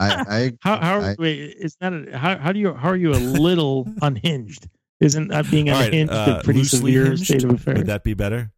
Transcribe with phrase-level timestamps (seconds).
[0.00, 2.96] I, I how how I- wait, is that a, how how do you how are
[2.96, 4.66] you a little unhinged?
[5.00, 7.24] Isn't that being All right, unhinged uh, a pretty severe hinged?
[7.24, 7.78] state of affairs?
[7.78, 8.50] Would that be better?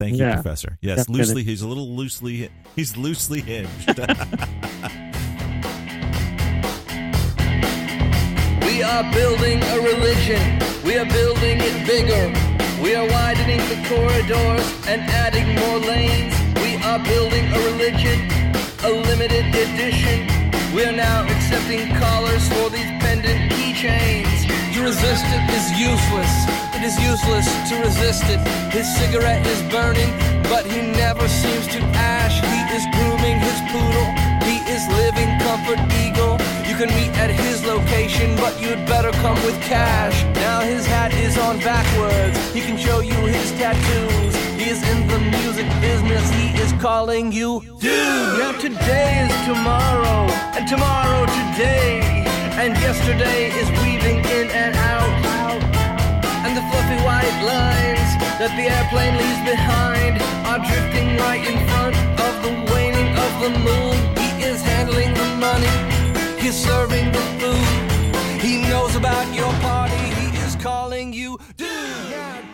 [0.00, 0.76] Thank you, Professor.
[0.82, 1.20] Yes, Definitely.
[1.24, 1.42] loosely.
[1.44, 2.50] He's a little loosely.
[2.74, 3.98] He's loosely hinged.
[8.66, 10.58] We are building a religion.
[10.84, 12.26] We are building it bigger.
[12.82, 16.34] We are widening the corridors and adding more lanes.
[16.60, 18.28] We are building a religion,
[18.86, 20.28] a limited edition.
[20.72, 24.46] We are now accepting callers for these pendant keychains.
[24.74, 26.32] To resist it is useless.
[26.76, 28.38] It is useless to resist it.
[28.70, 30.12] His cigarette is burning,
[30.44, 32.38] but he never seems to ash.
[32.38, 34.25] He is grooming his poodle.
[34.68, 36.36] Is living comfort eagle.
[36.66, 40.24] You can meet at his location, but you'd better come with cash.
[40.34, 42.36] Now his hat is on backwards.
[42.52, 44.34] He can show you his tattoos.
[44.58, 46.28] He is in the music business.
[46.34, 48.38] He is calling you dude.
[48.42, 50.26] Now today is tomorrow,
[50.58, 52.26] and tomorrow today,
[52.58, 55.14] and yesterday is weaving in and out.
[56.44, 58.10] And the fluffy white lines
[58.42, 61.96] that the airplane leaves behind are drifting right in front
[62.26, 64.15] of the waning of the moon.
[64.56, 68.40] Is handling the money, he's serving the food.
[68.40, 71.68] He knows about your party, he is calling you dude.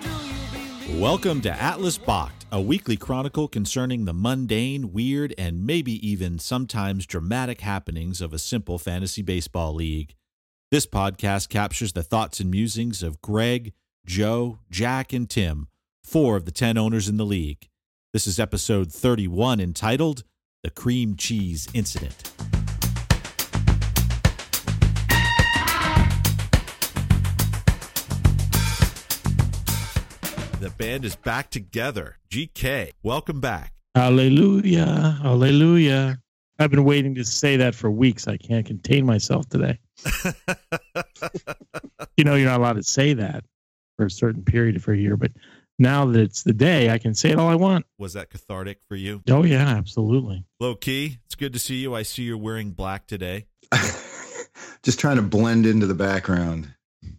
[0.00, 0.10] Do
[0.90, 1.00] you?
[1.00, 7.06] Welcome to Atlas Bach, a weekly chronicle concerning the mundane, weird, and maybe even sometimes
[7.06, 10.16] dramatic happenings of a simple fantasy baseball league.
[10.72, 15.68] This podcast captures the thoughts and musings of Greg, Joe, Jack, and Tim,
[16.02, 17.68] four of the 10 owners in the league.
[18.12, 20.24] This is episode 31 entitled
[20.62, 22.14] The Cream Cheese Incident.
[30.60, 32.18] The band is back together.
[32.30, 33.72] GK, welcome back.
[33.96, 36.20] Hallelujah, hallelujah.
[36.60, 38.28] I've been waiting to say that for weeks.
[38.28, 39.80] I can't contain myself today.
[42.18, 43.42] You know, you're not allowed to say that
[43.96, 45.32] for a certain period for a year, but
[45.82, 47.84] now that it's the day, I can say it all I want.
[47.98, 49.22] Was that cathartic for you?
[49.28, 50.44] Oh yeah, absolutely.
[50.60, 51.94] Low key, it's good to see you.
[51.94, 53.46] I see you're wearing black today.
[54.82, 56.74] just trying to blend into the background.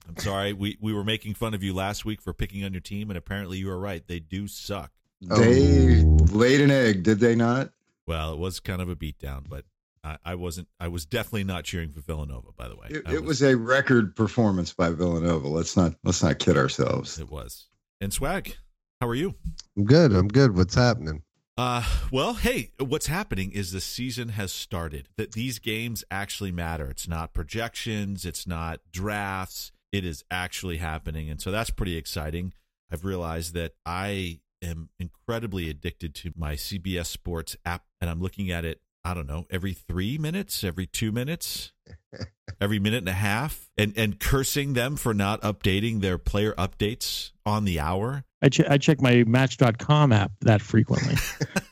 [0.08, 0.54] I'm sorry.
[0.54, 3.18] We we were making fun of you last week for picking on your team, and
[3.18, 4.06] apparently you were right.
[4.08, 4.92] They do suck.
[5.22, 7.70] They laid an egg, did they not?
[8.06, 9.64] Well, it was kind of a beatdown, but
[10.04, 10.68] I, I wasn't.
[10.80, 12.50] I was definitely not cheering for Villanova.
[12.56, 15.48] By the way, It, I it was a record performance by Villanova.
[15.48, 17.20] Let's not let's not kid ourselves.
[17.20, 17.68] It was.
[18.04, 18.58] And swag,
[19.00, 19.36] how are you?
[19.78, 20.12] I'm good.
[20.12, 20.58] I'm good.
[20.58, 21.24] What's happening?
[21.58, 25.08] Uh, well, hey, what's happening is the season has started.
[25.16, 26.90] That these games actually matter.
[26.90, 28.26] It's not projections.
[28.26, 29.72] It's not drafts.
[29.94, 32.52] It is actually happening, and so that's pretty exciting.
[32.92, 38.52] I've realized that I am incredibly addicted to my CBS Sports app, and I'm looking
[38.52, 38.82] at it.
[39.06, 41.74] I don't know, every three minutes, every two minutes,
[42.62, 47.32] every minute and a half, and and cursing them for not updating their player updates
[47.46, 48.24] on the hour.
[48.42, 51.16] I, che- I check my Match.com app that frequently,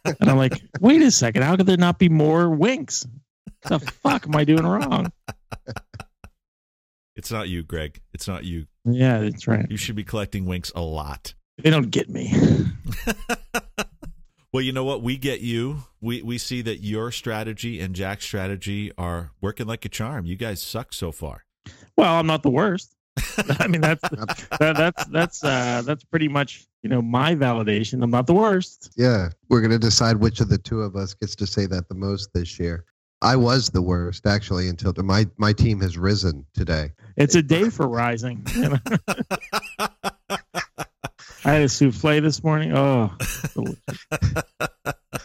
[0.05, 3.05] and I'm like, wait a second, how could there not be more winks?
[3.63, 5.11] The fuck am I doing wrong?
[7.15, 8.01] It's not you, Greg.
[8.13, 8.65] It's not you.
[8.85, 9.69] Yeah, that's right.
[9.69, 11.33] You should be collecting winks a lot.
[11.57, 12.33] They don't get me.
[14.53, 15.01] well, you know what?
[15.01, 15.83] We get you.
[16.01, 20.25] We we see that your strategy and Jack's strategy are working like a charm.
[20.25, 21.45] You guys suck so far.
[21.97, 22.95] Well, I'm not the worst.
[23.59, 28.03] I mean, that's that, that's that's uh, that's pretty much you know my validation.
[28.03, 28.91] I'm not the worst.
[28.97, 31.95] Yeah, we're gonna decide which of the two of us gets to say that the
[31.95, 32.85] most this year.
[33.23, 36.91] I was the worst actually until my my team has risen today.
[37.17, 38.45] It's a day for rising.
[38.55, 38.77] you know?
[41.43, 42.73] I had a souffle this morning.
[42.75, 43.11] Oh.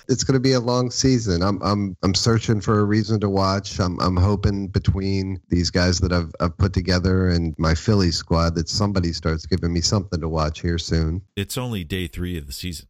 [0.08, 1.42] It's gonna be a long season.
[1.42, 3.80] I'm I'm I'm searching for a reason to watch.
[3.80, 8.54] I'm I'm hoping between these guys that I've I've put together and my Philly squad
[8.54, 11.22] that somebody starts giving me something to watch here soon.
[11.36, 12.88] It's only day three of the season.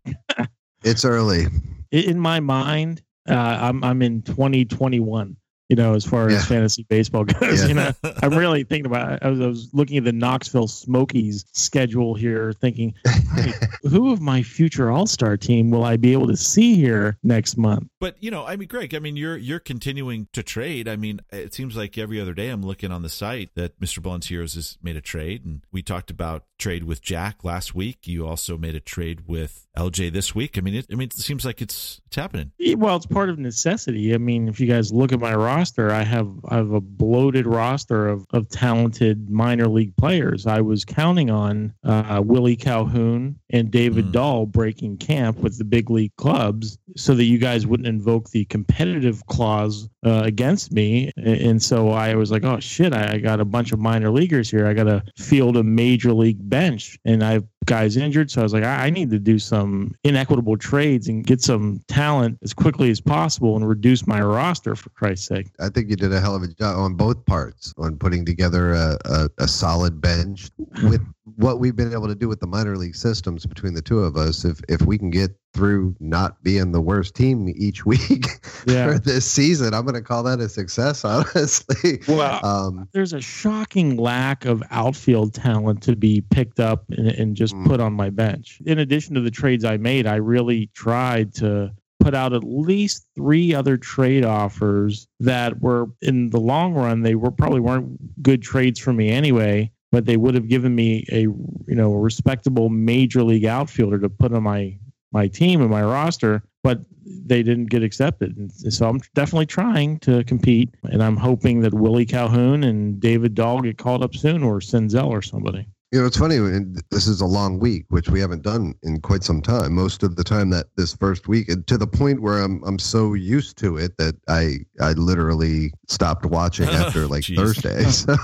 [0.85, 1.47] It's early.
[1.91, 5.37] in my mind, uh, I'm I'm in 2021.
[5.69, 6.37] You know, as far Yeah.
[6.37, 7.69] as fantasy baseball goes, Yeah.
[7.69, 7.93] you know,
[8.23, 9.15] I'm really thinking about.
[9.15, 9.19] It.
[9.23, 12.95] I was, I was looking at the Knoxville Smokies schedule here, thinking,
[13.35, 13.53] "Hey,
[13.89, 17.57] who of my future All Star team will I be able to see here next
[17.57, 17.89] month?
[18.01, 20.87] But you know, I mean, Greg, I mean, you're you're continuing to trade.
[20.89, 23.99] I mean, it seems like every other day I'm looking on the site that Mr.
[23.99, 28.07] Balenciagas has made a trade, and we talked about trade with Jack last week.
[28.07, 30.57] You also made a trade with LJ this week.
[30.57, 32.53] I mean, it, I mean, it seems like it's it's happening.
[32.77, 34.15] Well, it's part of necessity.
[34.15, 37.47] I mean, if you guys look at my roster, I have I have a bloated
[37.47, 40.47] roster of, of talented minor league players.
[40.47, 44.13] I was counting on uh, Willie Calhoun and David Mm.
[44.13, 48.45] Dahl breaking camp with the big league clubs, so that you guys wouldn't invoke the
[48.47, 51.11] competitive clause uh, against me.
[51.17, 54.51] And so I was like, oh shit, I, I got a bunch of minor leaguers
[54.51, 54.67] here.
[54.67, 58.31] I got to field a major league bench, and I have guys injured.
[58.31, 61.81] So I was like, I, I need to do some inequitable trades and get some
[61.89, 65.49] talent as quickly as possible and reduce my roster for Christ's sake.
[65.61, 68.73] I think you did a hell of a job on both parts on putting together
[68.73, 70.51] a, a, a solid bench
[70.85, 71.03] with
[71.35, 74.17] what we've been able to do with the minor league systems between the two of
[74.17, 74.45] us.
[74.45, 78.27] If if we can get through not being the worst team each week
[78.67, 78.93] Yeah.
[78.93, 81.05] for this season, I'm going to call that a success.
[81.05, 87.09] Honestly, Well, um, there's a shocking lack of outfield talent to be picked up and,
[87.09, 87.67] and just Mm.
[87.67, 88.61] put on my bench.
[88.67, 93.07] In addition to the trades I made, I really tried to put out at least
[93.17, 98.43] three other trade offers that were in the long run they were probably weren't good
[98.43, 102.69] trades for me anyway but they would have given me a you know a respectable
[102.69, 104.77] major league outfielder to put on my
[105.13, 106.81] my team and my roster but
[107.25, 108.37] they didn't get accepted.
[108.37, 113.35] And so i'm definitely trying to compete and i'm hoping that willie calhoun and david
[113.35, 116.37] dahl get called up soon or senzel or somebody You know, it's funny.
[116.37, 119.73] and This is a long week, which we haven't done in quite some time.
[119.73, 122.79] Most of the time that this first week, and to the point where I'm I'm
[122.81, 127.85] so used to it that I I literally stopped watching after like Thursday.
[127.93, 128.17] So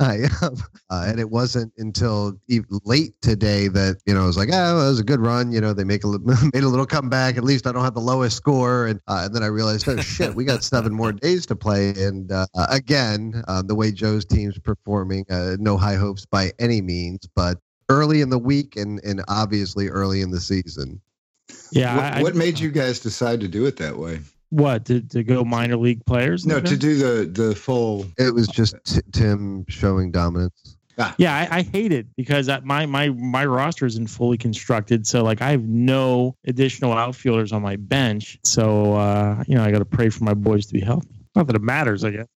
[0.00, 2.36] I uh, and it wasn't until
[2.84, 5.52] late today that you know I was like, oh, that was a good run.
[5.52, 6.08] You know, they make a
[6.52, 7.36] made a little comeback.
[7.36, 8.86] At least I don't have the lowest score.
[8.88, 11.90] And uh, and then I realized, oh shit, we got seven more days to play.
[11.90, 16.50] And uh, uh, again, uh, the way Joe's team's performing, uh, no high hopes by
[16.58, 17.58] any means, but
[17.88, 21.00] early in the week and and obviously early in the season.
[21.70, 24.20] yeah what, I, what I, made you guys decide to do it that way?
[24.50, 28.06] what to, to go minor league players No, to do the the full.
[28.16, 30.76] It was just t- Tim showing dominance.
[31.16, 35.06] Yeah, I, I hate it because my my my roster isn't fully constructed.
[35.06, 38.38] So like I have no additional outfielders on my bench.
[38.42, 41.08] So uh, you know I got to pray for my boys to be healthy.
[41.36, 42.26] Not that it matters, I guess.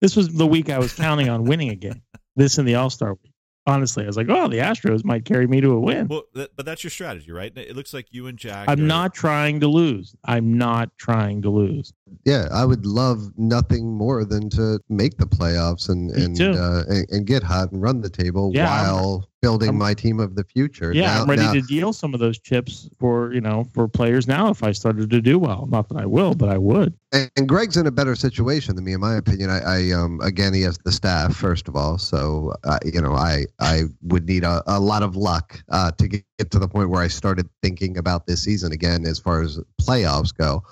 [0.00, 2.02] This was the week I was counting on winning again.
[2.36, 3.31] This and the All Star week.
[3.66, 6.08] Honestly, I was like, oh, the Astros might carry me to a win.
[6.08, 7.56] Well, that, but that's your strategy, right?
[7.56, 8.68] It looks like you and Jack.
[8.68, 10.16] I'm are- not trying to lose.
[10.24, 11.92] I'm not trying to lose.
[12.24, 17.06] Yeah, I would love nothing more than to make the playoffs and and, uh, and
[17.10, 20.36] and get hot and run the table Yeah, I'm- while building I'm- my team of
[20.36, 20.92] the future.
[20.94, 23.88] Yeah, Now- I'm ready now- to deal some of those chips for you know for
[23.88, 25.66] players now if I started to do well.
[25.70, 26.94] Not that I will, but I would.
[27.12, 29.50] and, and Greg's in a better situation than me, in my opinion.
[29.50, 33.12] I, I um again, he has the staff first of all, so uh, you know,
[33.14, 36.68] I I would need a, a lot of luck uh, to get, get to the
[36.68, 40.62] point where I started thinking about this season again, as far as playoffs go.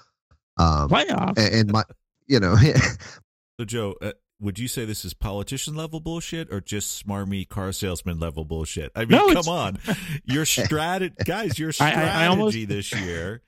[0.57, 1.39] Um, Playoffs.
[1.39, 1.85] and, and my,
[2.27, 2.57] you know,
[3.59, 7.73] So, Joe, uh, would you say this is politician level bullshit or just smarmy car
[7.73, 8.91] salesman level bullshit?
[8.95, 9.79] I mean, No, come it's- on,
[10.25, 13.43] your strategy, guys, your I- strategy I- I almost- this year.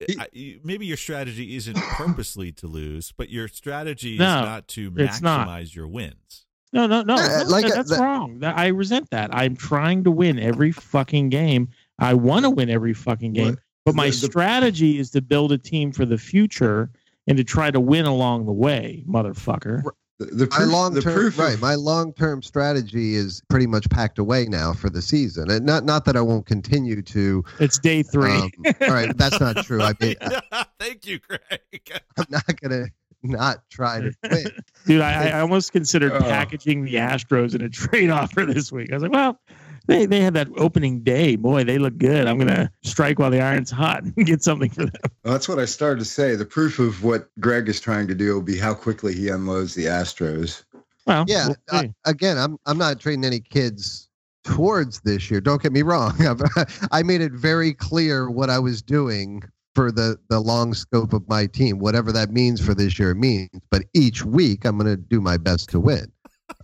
[0.18, 5.22] I, maybe your strategy isn't purposely to lose, but your strategy is not to it's
[5.22, 5.46] not.
[5.48, 6.44] maximize your wins.
[6.74, 7.14] No, no, no.
[7.14, 8.40] Uh, like, that- uh, that's that- wrong.
[8.40, 9.34] That, I resent that.
[9.34, 11.68] I'm trying to win every fucking game.
[11.98, 13.50] I want to win every fucking game.
[13.50, 13.58] What?
[13.84, 16.90] But my The- the- strategy is to build a team for the future
[17.26, 19.82] and to try to win along the way, motherfucker.
[20.20, 23.42] The, the my proof, long the term proof right of- my long term strategy is
[23.50, 27.02] pretty much packed away now for the season and not not that i won't continue
[27.02, 28.30] to It's day three.
[28.30, 30.14] um, all right that's not true i mean
[30.78, 31.40] Thank you, Greg.
[32.16, 32.86] i'm not gonna
[33.24, 34.46] not try to win
[34.86, 36.20] Dude, I, I almost considered Oh.
[36.20, 38.92] packaging the Astros in a trade offer this week.
[38.92, 39.40] I was like, well,
[39.86, 41.36] they, they had that opening day.
[41.36, 42.26] Boy, they look good.
[42.26, 45.10] I'm going to strike while the iron's hot and get something for them.
[45.24, 46.36] Well, that's what I started to say.
[46.36, 49.74] The proof of what Greg is trying to do will be how quickly he unloads
[49.74, 50.64] the Astros.
[51.06, 51.92] Well, yeah we'll uh, see.
[52.06, 54.08] again i'm i'm not trading any kids
[54.42, 56.16] towards this year don't get me wrong
[56.92, 59.42] i made it very clear what i was doing
[59.74, 63.16] for the the long scope of my team whatever that means for this year it
[63.16, 66.10] means but each week i'm going to do my best to win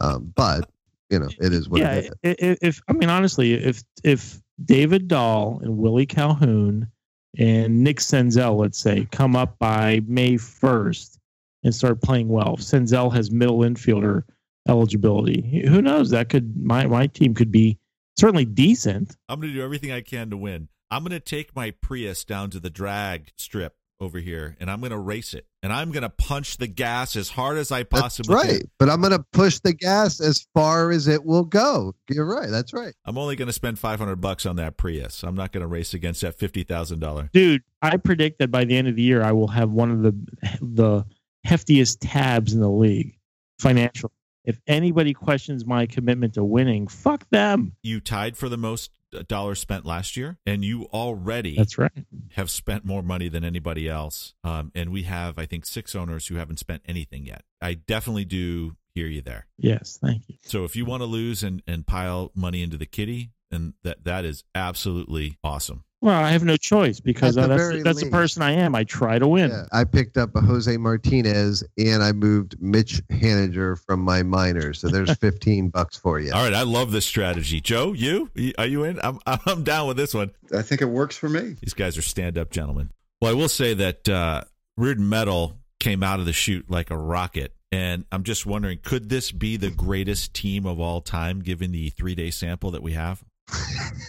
[0.01, 0.71] um, but
[1.11, 3.83] you know it is what yeah, it is i- i- if I mean honestly, if
[4.05, 6.91] if David Dahl and Willie Calhoun
[7.39, 11.19] and Nick Senzel, let's say, come up by May first
[11.63, 14.23] and start playing well, if Senzel has middle infielder
[14.69, 15.65] eligibility.
[15.67, 16.11] Who knows?
[16.11, 17.79] That could my my team could be
[18.19, 19.17] certainly decent.
[19.29, 20.69] I'm going to do everything I can to win.
[20.91, 24.81] I'm going to take my Prius down to the drag strip over here, and I'm
[24.81, 27.83] going to race it, and I'm going to punch the gas as hard as I
[27.83, 28.61] That's possibly right.
[28.61, 28.71] can.
[28.79, 31.95] But I'm going to push the gas as far as it will go.
[32.09, 32.49] You're right.
[32.49, 32.95] That's right.
[33.05, 35.23] I'm only going to spend 500 bucks on that Prius.
[35.23, 37.29] I'm not going to race against that fifty thousand dollar.
[37.33, 40.03] Dude, I predict that by the end of the year, I will have one of
[40.03, 40.15] the
[40.63, 41.05] the
[41.47, 43.17] heftiest tabs in the league,
[43.59, 44.13] financial.
[44.45, 47.73] If anybody questions my commitment to winning, fuck them.
[47.83, 48.91] You tied for the most
[49.29, 51.93] dollars spent last year, and you already That's right.
[52.33, 54.35] have spent more money than anybody else.
[54.45, 57.43] Um, and we have, I think, six owners who haven't spent anything yet.
[57.61, 59.47] I definitely do hear you there.
[59.59, 60.37] Yes, thank you.
[60.43, 64.05] So if you want to lose and, and pile money into the kitty, and that
[64.05, 65.85] that is absolutely awesome.
[66.03, 68.13] Well, I have no choice because At uh, the that's very that's the least.
[68.13, 68.75] person I am.
[68.75, 69.51] I try to win.
[69.51, 74.81] Yeah, I picked up a Jose Martinez and I moved Mitch Haniger from my minors.
[74.81, 76.33] So there's 15 bucks for you.
[76.33, 77.61] All right, I love this strategy.
[77.61, 78.99] Joe, you are you in?
[79.03, 80.31] I'm I'm down with this one.
[80.57, 81.57] I think it works for me.
[81.61, 82.91] These guys are stand up gentlemen.
[83.21, 84.45] Well, I will say that uh,
[84.79, 87.53] Rearden Metal came out of the chute like a rocket.
[87.73, 91.91] And I'm just wondering, could this be the greatest team of all time given the
[91.91, 93.23] three day sample that we have?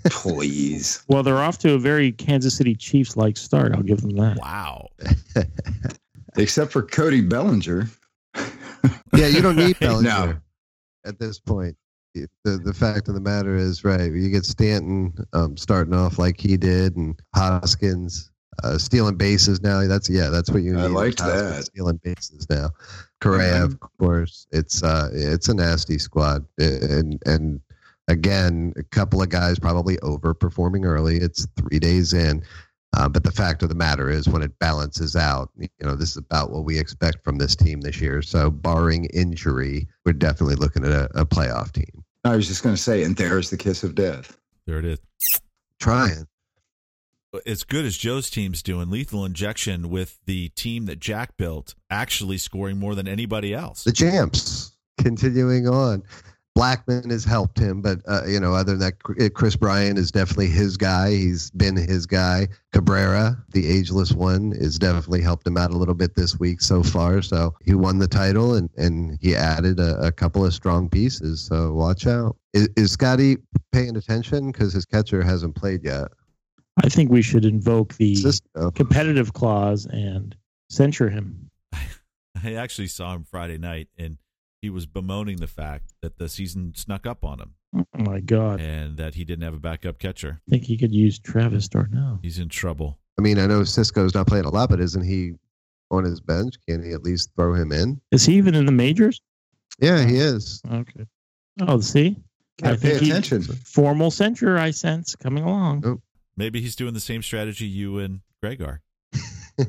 [0.05, 1.03] Please.
[1.07, 3.73] Well, they're off to a very Kansas City Chiefs like start.
[3.75, 4.37] I'll give them that.
[4.37, 4.87] Wow.
[6.37, 7.87] Except for Cody Bellinger.
[9.13, 10.37] Yeah, you don't need Bellinger No.
[11.05, 11.75] at this point.
[12.15, 14.11] The the fact of the matter is, right?
[14.11, 18.31] You get Stanton um, starting off like he did, and Hoskins
[18.63, 19.85] uh, stealing bases now.
[19.85, 20.81] That's yeah, that's what you need.
[20.81, 21.63] I liked Hoskins that.
[21.65, 22.69] stealing bases now.
[23.19, 24.47] Correa, of course.
[24.51, 27.59] It's uh, it's a nasty squad, and and
[28.11, 31.17] again, a couple of guys probably overperforming early.
[31.17, 32.43] It's three days in.
[32.97, 36.11] Uh, but the fact of the matter is, when it balances out, you know, this
[36.11, 38.21] is about what we expect from this team this year.
[38.21, 42.03] So, barring injury, we're definitely looking at a, a playoff team.
[42.25, 44.37] I was just going to say, and there's the kiss of death.
[44.67, 44.99] There it is.
[45.79, 46.27] Trying.
[47.45, 52.37] As good as Joe's team's doing, lethal injection with the team that Jack built actually
[52.37, 53.85] scoring more than anybody else.
[53.85, 56.03] The champs continuing on.
[56.57, 60.47] Blackmon has helped him, but uh, you know, other than that, Kris Bryant is definitely
[60.47, 61.11] his guy.
[61.11, 62.49] He's been his guy.
[62.73, 66.83] Cabrera, the ageless one, is definitely helped him out a little bit this week so
[66.83, 67.21] far.
[67.21, 71.41] So he won the title, and and he added a, a couple of strong pieces.
[71.41, 72.35] So watch out.
[72.53, 73.37] Is, is Scotty
[73.71, 76.09] paying attention because his catcher hasn't played yet?
[76.83, 78.71] I think we should invoke the Cisco.
[78.71, 80.35] competitive clause and
[80.69, 81.49] censure him.
[82.43, 84.17] I actually saw him Friday night, and
[84.61, 88.59] he was bemoaning the fact that the season snuck up on him Oh my God.
[88.61, 90.41] and that he didn't have a backup catcher.
[90.47, 92.19] I think he could use Travis d'Arnaud.
[92.21, 92.99] He's in trouble.
[93.17, 95.33] I mean, I know Cisco's not playing a lot, but isn't he
[95.89, 96.55] on his bench?
[96.67, 97.99] Can he at least throw him in?
[98.11, 99.21] Is he even in the majors?
[99.79, 100.61] Yeah, he is.
[100.71, 101.05] Okay.
[101.61, 102.17] Oh, see?
[102.61, 103.41] Gotta pay he- attention.
[103.41, 106.01] formal censure I sense coming along.
[106.37, 108.81] Maybe he's doing the same strategy you and Greg are.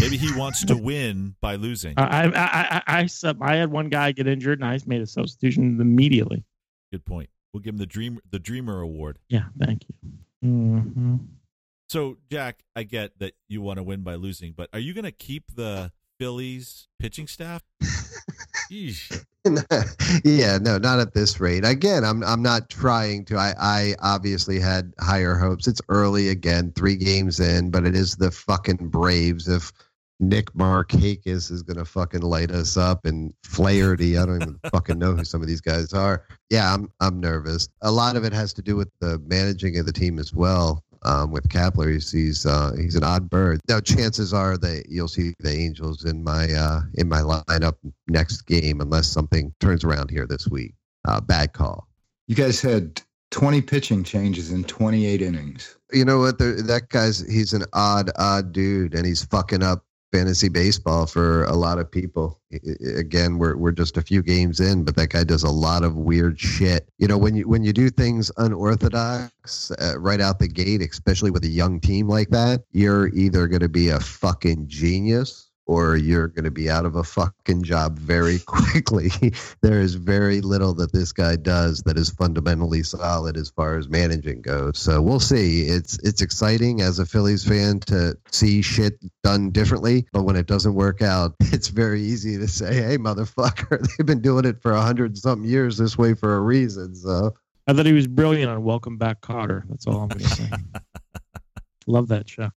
[0.00, 1.94] Maybe he wants to win by losing.
[1.98, 5.02] I, I, I, I, I, sub- I had one guy get injured and I made
[5.02, 6.44] a substitution immediately.
[6.92, 7.28] Good point.
[7.52, 9.18] We'll give him the dream the Dreamer Award.
[9.28, 10.10] Yeah, thank you.
[10.42, 11.16] hmm
[11.88, 15.04] So, Jack, I get that you want to win by losing, but are you going
[15.04, 17.62] to keep the Phillies pitching staff?
[20.24, 21.64] Yeah, no, not at this rate.
[21.64, 23.36] Again, I'm I'm not trying to.
[23.36, 25.66] I I obviously had higher hopes.
[25.66, 29.48] It's early again, three games in, but it is the fucking Braves.
[29.48, 29.72] If
[30.18, 35.14] Nick Markakis is gonna fucking light us up and Flaherty, I don't even fucking know
[35.14, 36.24] who some of these guys are.
[36.50, 37.68] Yeah, I'm I'm nervous.
[37.82, 40.82] A lot of it has to do with the managing of the team as well.
[41.04, 43.60] Um, with Kapler, he's he's, uh, he's an odd bird.
[43.68, 47.76] Now, chances are that you'll see the Angels in my uh, in my lineup
[48.08, 50.74] next game, unless something turns around here this week.
[51.06, 51.86] Uh, bad call.
[52.26, 53.00] You guys had
[53.30, 55.76] 20 pitching changes in 28 innings.
[55.92, 56.38] You know what?
[56.38, 61.54] That guy's he's an odd, odd dude, and he's fucking up fantasy baseball for a
[61.54, 62.40] lot of people.
[62.96, 65.96] Again, we're we're just a few games in, but that guy does a lot of
[65.96, 66.88] weird shit.
[66.98, 71.30] You know, when you when you do things unorthodox uh, right out the gate, especially
[71.30, 75.96] with a young team like that, you're either going to be a fucking genius or
[75.96, 79.10] you're going to be out of a fucking job very quickly.
[79.62, 83.88] there is very little that this guy does that is fundamentally solid as far as
[83.88, 84.78] managing goes.
[84.78, 85.62] So we'll see.
[85.62, 90.46] It's it's exciting as a Phillies fan to see shit done differently, but when it
[90.46, 94.72] doesn't work out, it's very easy to say, "Hey, motherfucker, they've been doing it for
[94.72, 97.34] a hundred something years this way for a reason." So
[97.66, 99.64] I thought he was brilliant on Welcome Back Kotter.
[99.68, 100.50] That's all I'm going to say.
[101.88, 102.50] Love that show.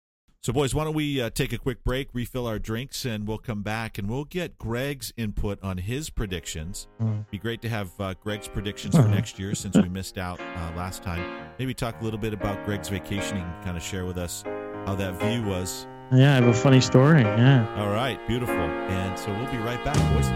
[0.49, 3.37] So, boys, why don't we uh, take a quick break, refill our drinks, and we'll
[3.37, 6.87] come back and we'll get Greg's input on his predictions.
[6.99, 7.29] Mm.
[7.29, 9.13] Be great to have uh, Greg's predictions for Uh-huh.
[9.13, 11.23] next year since we missed out uh, last time.
[11.59, 14.43] Maybe talk a little bit about Greg's vacation vacationing, kind of share with us
[14.87, 17.21] how that view was Yeah, I have a funny story.
[17.21, 17.71] Yeah.
[17.77, 18.55] All right, beautiful.
[18.55, 20.31] And so we'll be right back, boys.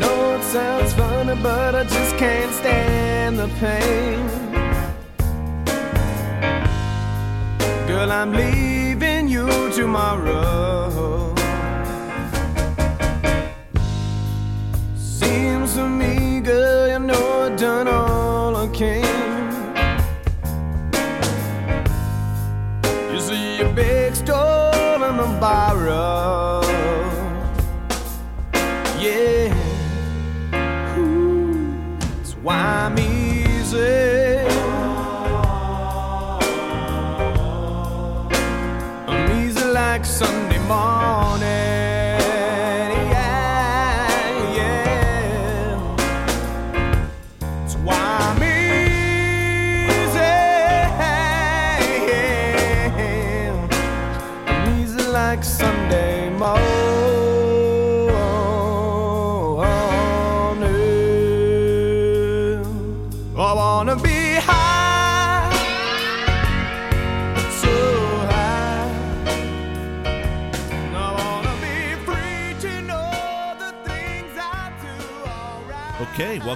[0.00, 4.39] No, it sounds funny, but I just can't stand the pain.
[8.00, 11.09] Girl, I'm leaving you tomorrow.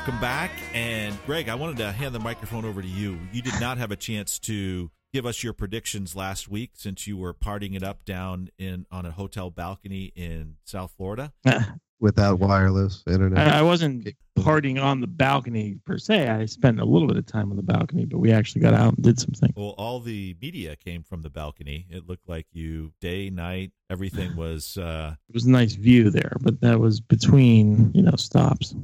[0.04, 0.50] Welcome back.
[0.74, 3.18] And Greg, I wanted to hand the microphone over to you.
[3.32, 7.16] You did not have a chance to give us your predictions last week since you
[7.16, 11.32] were partying it up down in on a hotel balcony in South Florida.
[12.00, 13.50] Without wireless internet.
[13.50, 14.08] I, I wasn't
[14.38, 16.28] partying on the balcony per se.
[16.28, 18.96] I spent a little bit of time on the balcony, but we actually got out
[18.96, 19.54] and did some things.
[19.56, 21.86] Well, all the media came from the balcony.
[21.88, 26.36] It looked like you day, night, everything was uh It was a nice view there,
[26.42, 28.74] but that was between, you know, stops.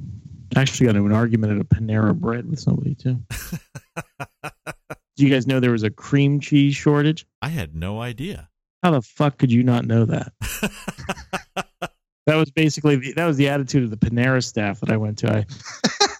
[0.56, 3.20] I actually got into an argument at a Panera Bread with somebody too.
[5.16, 7.26] Do you guys know there was a cream cheese shortage?
[7.42, 8.48] I had no idea.
[8.82, 10.32] How the fuck could you not know that?
[12.30, 15.18] That was basically the, that was the attitude of the Panera staff that I went
[15.18, 15.32] to.
[15.32, 15.42] I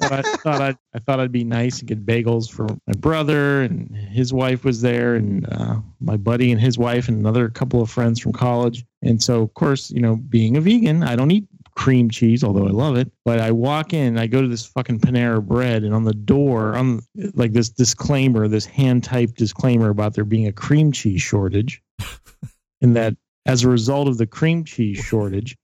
[0.01, 3.63] thought I thought I'd, I thought I'd be nice and get bagels for my brother
[3.63, 7.81] and his wife was there and uh, my buddy and his wife and another couple
[7.81, 8.85] of friends from college.
[9.03, 11.47] And so of course, you know, being a vegan, I don't eat
[11.81, 13.11] cream cheese, although I love it.
[13.25, 16.77] But I walk in, I go to this fucking Panera Bread, and on the door,
[16.77, 17.01] on
[17.33, 21.83] like this disclaimer, this hand typed disclaimer about there being a cream cheese shortage,
[22.83, 25.57] and that as a result of the cream cheese shortage,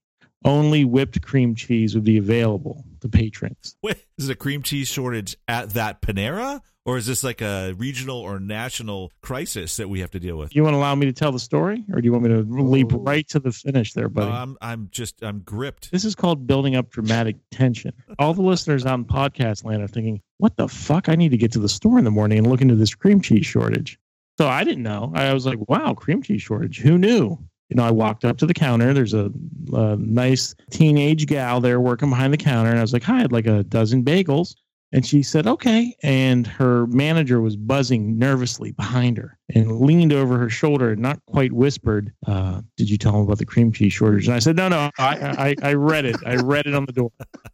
[0.43, 3.77] only whipped cream cheese would be available to patrons.
[3.83, 6.61] Wait, is a cream cheese shortage at that Panera?
[6.87, 10.55] Or is this like a regional or national crisis that we have to deal with?
[10.55, 12.41] You want to allow me to tell the story, or do you want me to
[12.63, 12.99] leap Oh.
[12.99, 14.29] right to the finish there, buddy?
[14.29, 15.91] No, I'm I'm just I'm gripped.
[15.91, 17.91] This is called building up dramatic tension.
[18.19, 21.09] All the listeners on podcast land are thinking, what the fuck?
[21.09, 23.19] I need to get to the store in the morning and look into this cream
[23.19, 23.99] cheese shortage.
[24.37, 25.11] So I didn't know.
[25.13, 26.79] I was like, wow, cream cheese shortage.
[26.79, 27.37] Who knew?
[27.69, 28.93] You know, I walked up to the counter.
[28.93, 29.29] There's a,
[29.73, 32.69] a nice teenage gal there working behind the counter.
[32.69, 34.55] And I was like, hi, I'd like a dozen bagels.
[34.93, 35.95] And she said, okay.
[36.01, 41.19] And her manager was buzzing nervously behind her and leaned over her shoulder and not
[41.25, 44.27] quite whispered, uh, Did you tell him about the cream cheese shortage?
[44.27, 46.15] And I said, No, no, I, I, I read it.
[46.25, 47.11] I read it on the door.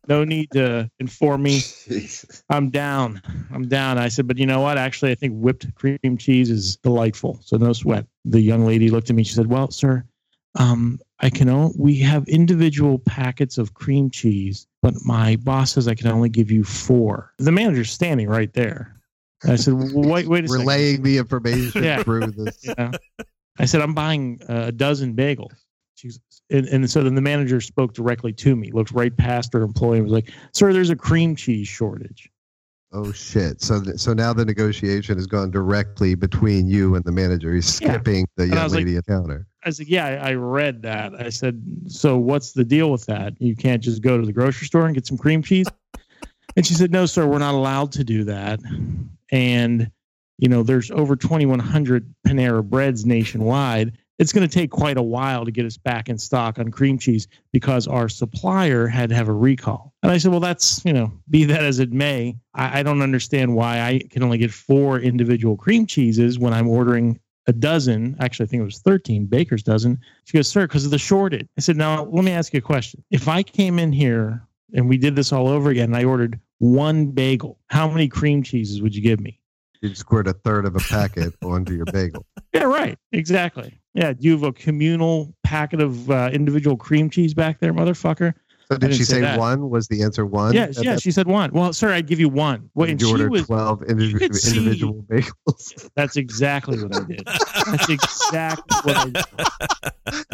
[0.08, 1.62] No need to inform me.
[1.88, 2.44] Jesus.
[2.50, 3.22] I'm down.
[3.52, 3.98] I'm down.
[3.98, 4.78] I said, But you know what?
[4.78, 7.40] Actually, I think whipped cream cheese is delightful.
[7.42, 8.06] So no sweat.
[8.26, 9.24] The young lady looked at me.
[9.24, 10.06] She said, Well, sir,
[10.56, 15.88] um, I can only, we have individual packets of cream cheese, but my boss says
[15.88, 17.34] I can only give you four.
[17.38, 19.00] The manager's standing right there.
[19.46, 20.62] I said, well, wait, wait a second.
[20.62, 22.04] Relaying the information Yeah.
[22.04, 22.66] through this.
[22.78, 22.92] Know?
[23.58, 25.56] I said, I'm buying a dozen bagels.
[25.96, 29.62] She's, and, and so then the manager spoke directly to me, looked right past her
[29.62, 32.30] employee and was like, Sir, there's a cream cheese shortage.
[32.96, 33.60] Oh shit!
[33.62, 37.54] So th- so now the negotiation has gone directly between you and the manager.
[37.54, 37.94] He's Yeah.
[37.94, 39.48] skipping the young was like- lady at counter.
[39.66, 41.14] I said, Yeah, I, I read that.
[41.20, 43.34] I said, So what's the deal with that?
[43.42, 45.68] You can't just go to the grocery store and get some cream cheese?
[46.56, 48.60] and she said, No, sir, we're not allowed to do that.
[49.32, 49.90] And,
[50.38, 53.98] you know, there's over 2,100 Panera Breads nationwide.
[54.20, 56.98] It's going to take quite a while to get us back in stock on cream
[56.98, 59.94] cheese because our supplier had to have a recall.
[60.04, 63.02] And I said, Well, that's, you know, be that as it may, I, I don't
[63.02, 68.16] understand why I can only get four individual cream cheeses when I'm ordering a dozen.
[68.20, 70.00] Actually, I think it was 13 baker's dozen.
[70.26, 71.48] She goes, Sir, because of the shortage.
[71.58, 73.04] I said, Now, let me ask you a question.
[73.10, 76.40] If I came in here and we did this all over again and I ordered
[76.60, 79.40] one bagel, how many cream cheeses would you give me?
[79.82, 82.26] You'd squirt a third of a packet onto your bagel.
[82.54, 82.98] Yeah, right.
[83.12, 83.80] Exactly.
[83.94, 84.14] Yeah.
[84.14, 88.34] Do you have a communal packet of uh, individual cream cheese back there, motherfucker?
[88.72, 89.38] So did she say that.
[89.38, 89.70] one?
[89.70, 90.54] Was the answer one?
[90.54, 90.96] Yeah, At yeah.
[90.98, 91.52] She said one.
[91.52, 92.70] Well, sir, I'd give you one.
[92.74, 93.46] Well, and you she order was.
[93.46, 95.90] 12 indiv- could see- individual bagels?
[95.96, 97.22] That's exactly what I did.
[97.26, 99.10] That's exactly what I
[100.12, 100.26] did.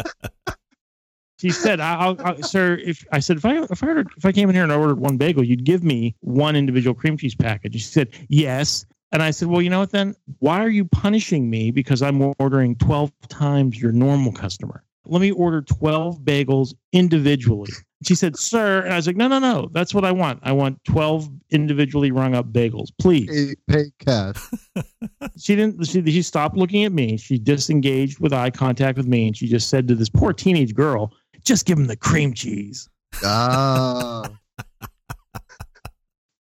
[1.40, 4.32] She said, I'll, I'll, "Sir, if I said if I if I ordered, if I
[4.32, 7.34] came in here and I ordered one bagel, you'd give me one individual cream cheese
[7.34, 9.90] package." She said, "Yes." And I said, "Well, you know what?
[9.90, 14.84] Then why are you punishing me because I'm ordering twelve times your normal customer?
[15.06, 17.70] Let me order twelve bagels individually."
[18.02, 19.68] She said, "Sir," and I was like, "No, no, no.
[19.72, 20.40] That's what I want.
[20.42, 24.36] I want twelve individually rung up bagels, please." Pay, pay cash.
[25.38, 29.26] she didn't she, she stopped looking at me she disengaged with eye contact with me
[29.26, 31.12] and she just said to this poor teenage girl
[31.44, 32.88] just give him the cream cheese
[33.24, 34.22] Ah.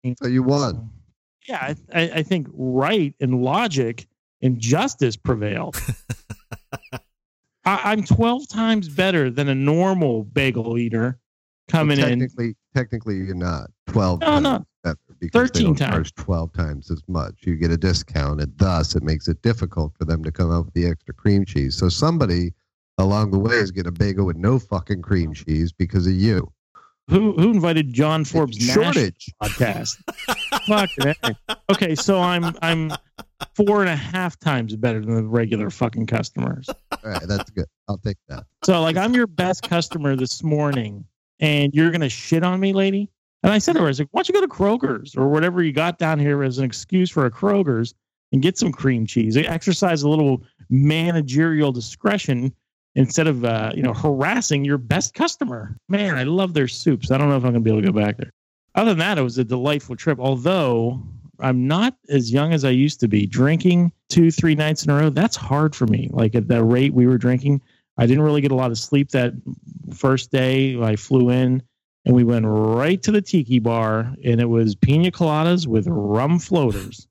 [0.22, 0.90] so you won.
[1.48, 4.06] Yeah I, I, I think right and logic
[4.42, 5.72] and justice prevail.
[7.64, 11.18] I, i'm 12 times better than a normal bagel eater
[11.68, 14.66] coming in technically, technically, you're not 12 No, times no.
[14.84, 15.90] better because 13 they don't times.
[16.12, 17.34] charge 12 times as much.
[17.40, 20.66] You get a discount, and thus it makes it difficult for them to come out
[20.66, 21.74] with the extra cream cheese.
[21.76, 22.52] So somebody
[22.98, 26.52] along the way is getting a bagel with no fucking cream cheese because of you.
[27.08, 29.26] Who who invited john forbes Shortage.
[29.42, 29.96] podcast
[30.66, 31.14] Fucking
[31.48, 31.56] A.
[31.70, 32.92] okay so i'm i'm
[33.54, 37.66] four and a half times better than the regular fucking customers All right, that's good.
[37.88, 38.44] I'll take that.
[38.64, 41.04] So like I'm your best customer this morning
[41.40, 43.10] and you're gonna shit on me, lady.
[43.42, 45.28] And I said to her, I was like, why don't you go to Kroger's or
[45.28, 47.94] whatever you got down here as an excuse for a Kroger's
[48.32, 49.36] and get some cream cheese.
[49.36, 52.52] Exercise a little managerial discretion
[52.96, 55.76] instead of uh, you know harassing your best customer.
[55.88, 57.10] Man, I love their soups.
[57.10, 58.32] I don't know if I'm gonna be able to go back there.
[58.74, 60.18] Other than that, it was a delightful trip.
[60.18, 61.02] Although
[61.38, 63.26] I'm not as young as I used to be.
[63.26, 66.08] Drinking two, three nights in a row, that's hard for me.
[66.12, 67.62] Like at the rate we were drinking,
[67.98, 69.34] I didn't really get a lot of sleep that
[69.94, 70.80] first day.
[70.80, 71.62] I flew in
[72.06, 76.38] and we went right to the tiki bar, and it was pina coladas with rum
[76.38, 77.08] floaters.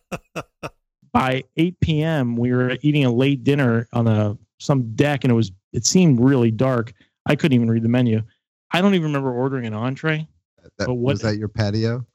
[1.12, 5.34] By 8 p.m., we were eating a late dinner on a some deck, and it
[5.34, 6.92] was it seemed really dark.
[7.26, 8.22] I couldn't even read the menu.
[8.72, 10.26] I don't even remember ordering an entree.
[10.78, 12.06] That, But what- was that your patio?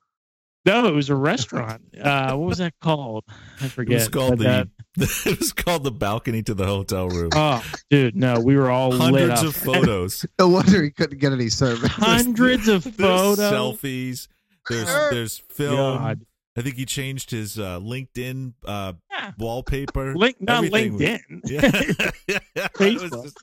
[0.65, 1.81] No, it was a restaurant.
[1.97, 3.23] Uh, what was that called?
[3.61, 3.93] I forget.
[3.93, 7.29] It was called But that- the it was called the balcony to the hotel room.
[7.35, 9.47] oh, dude, no, we were all lit Hundreds up.
[9.47, 10.25] of photos.
[10.39, 11.89] No wonder he couldn't get any service.
[11.91, 13.39] Hundreds of There's photos.
[13.39, 14.27] selfies.
[14.69, 15.75] There's there's film.
[15.97, 16.21] God.
[16.57, 19.31] I think he changed his uh, LinkedIn uh, Yeah.
[19.37, 20.15] wallpaper.
[20.15, 21.21] Link, not was- LinkedIn.
[22.27, 23.23] Yeah, Facebook.
[23.23, 23.37] just-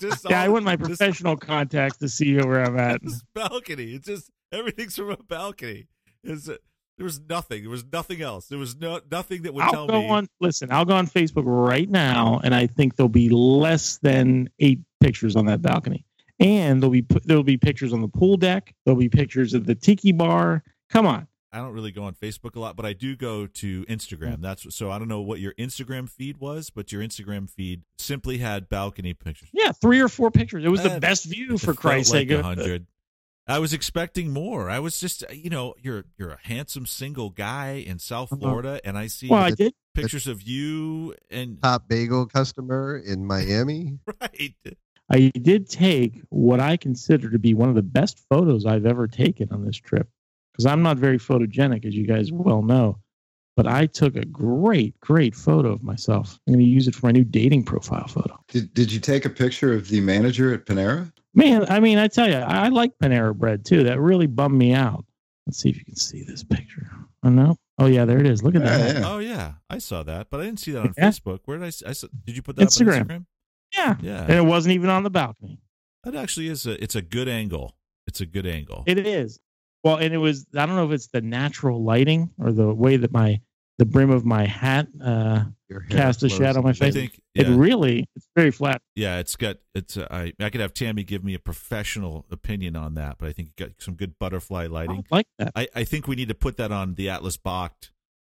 [0.00, 3.02] just yeah, I want my professional contacts to see where I'm at.
[3.02, 3.94] this balcony.
[3.94, 5.88] It's just everything's from a balcony.
[6.24, 6.58] Is there
[7.04, 7.62] was nothing.
[7.62, 8.48] There was nothing else.
[8.48, 10.08] There was no nothing that would I'll tell go me.
[10.08, 10.28] on.
[10.40, 14.80] Listen, I'll go on Facebook right now, and I think there'll be less than eight
[15.00, 16.04] pictures on that balcony.
[16.40, 18.74] And there'll be there'll be pictures on the pool deck.
[18.84, 20.64] There'll be pictures of the tiki bar.
[20.90, 21.27] Come on.
[21.52, 24.42] I don't really go on Facebook a lot, but I do go to Instagram.
[24.42, 28.38] That's so I don't know what your Instagram feed was, but your Instagram feed simply
[28.38, 29.48] had balcony pictures.
[29.52, 30.64] Yeah, three or four pictures.
[30.64, 32.38] It was Uh, the best view for felt Christ's like sake.
[32.38, 32.86] a hundred.
[33.46, 34.68] I was expecting more.
[34.68, 38.40] I was just, you know, you're you're a handsome single guy in South Uh-huh.
[38.40, 39.72] Florida, and I see Well, I did.
[39.94, 43.98] pictures of you and Top bagel customer in Miami.
[44.20, 44.54] right.
[45.10, 49.08] I did take what I consider to be one of the best photos I've ever
[49.08, 50.10] taken on this trip
[50.58, 52.98] because I'm not very photogenic, as you guys well know.
[53.56, 56.38] But I took a great, great photo of myself.
[56.46, 58.38] I'm going to use it for my new dating profile photo.
[58.48, 61.12] Did, did you take a picture of the manager at Panera?
[61.34, 63.82] Man, I mean, I tell you, I, I like Panera bread too.
[63.84, 65.04] That really bummed me out.
[65.46, 66.88] Let's see if you can see this picture.
[67.24, 67.56] Oh no!
[67.78, 68.42] Oh yeah, there it is.
[68.44, 68.96] Look at Yeah, that.
[69.00, 69.12] yeah.
[69.12, 71.08] Oh yeah, I saw that, but I didn't see that on Yeah.
[71.08, 71.40] Facebook.
[71.46, 73.00] Where did I, saw, did you put that Instagram.
[73.02, 73.26] up on Instagram?
[73.76, 73.96] Yeah.
[74.00, 75.60] Yeah, and it wasn't even on the balcony.
[76.04, 76.80] that actually is a.
[76.82, 77.74] It's a good angle.
[78.06, 78.84] It's a good angle.
[78.86, 79.40] It is.
[79.84, 80.46] Well, and it was.
[80.56, 83.40] I don't know if it's the natural lighting or the way that my
[83.78, 85.44] the brim of my hat uh,
[85.88, 86.94] cast a flows shadow on my in I face.
[86.94, 87.20] think.
[87.34, 88.82] It really, it's very flat.
[88.96, 89.18] yeah.
[89.18, 89.58] It's got.
[89.74, 89.96] It's.
[89.96, 90.32] Uh, I.
[90.40, 93.66] I could have Tammy give me a professional opinion on that, but I think you
[93.66, 95.04] got some good butterfly I lighting.
[95.10, 95.52] like that.
[95.54, 97.74] I, I think we need to put that on the Atlas Bach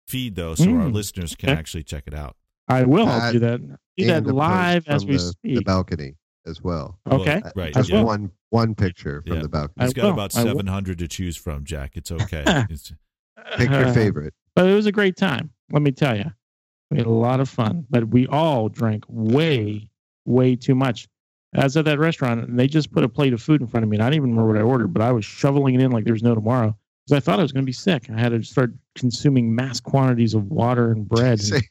[0.07, 1.59] feed though, so our Mm, listeners can okay.
[1.59, 2.37] actually check it out.
[2.69, 3.07] I will.
[3.07, 3.59] I'll do that.
[3.97, 5.55] Do that and the live as we the, speak.
[5.57, 6.99] The balcony as well.
[7.09, 7.41] Okay.
[7.43, 7.73] Well, right.
[7.73, 8.05] Just I will.
[8.05, 9.41] one one picture from Yeah.
[9.41, 9.75] the balcony.
[9.79, 11.91] I He's got about seven hundred to choose from, Jack.
[11.95, 12.43] It's okay.
[12.69, 12.93] It's,
[13.57, 14.33] Pick your favorite.
[14.55, 15.49] But it was a great time.
[15.71, 16.31] Let me tell you,
[16.91, 17.85] we had a lot of fun.
[17.89, 19.89] But we all drank way,
[20.25, 21.07] way too much.
[21.55, 23.83] I was at that restaurant and they just put a plate of food in front
[23.83, 23.97] of me.
[23.97, 26.03] And I didn't even remember what I ordered, but I was shoveling it in like
[26.03, 26.75] there was no tomorrow
[27.05, 28.09] because I thought I was going to be sick.
[28.09, 31.39] I had to start consuming mass quantities of water and bread.
[31.41, 31.61] Say,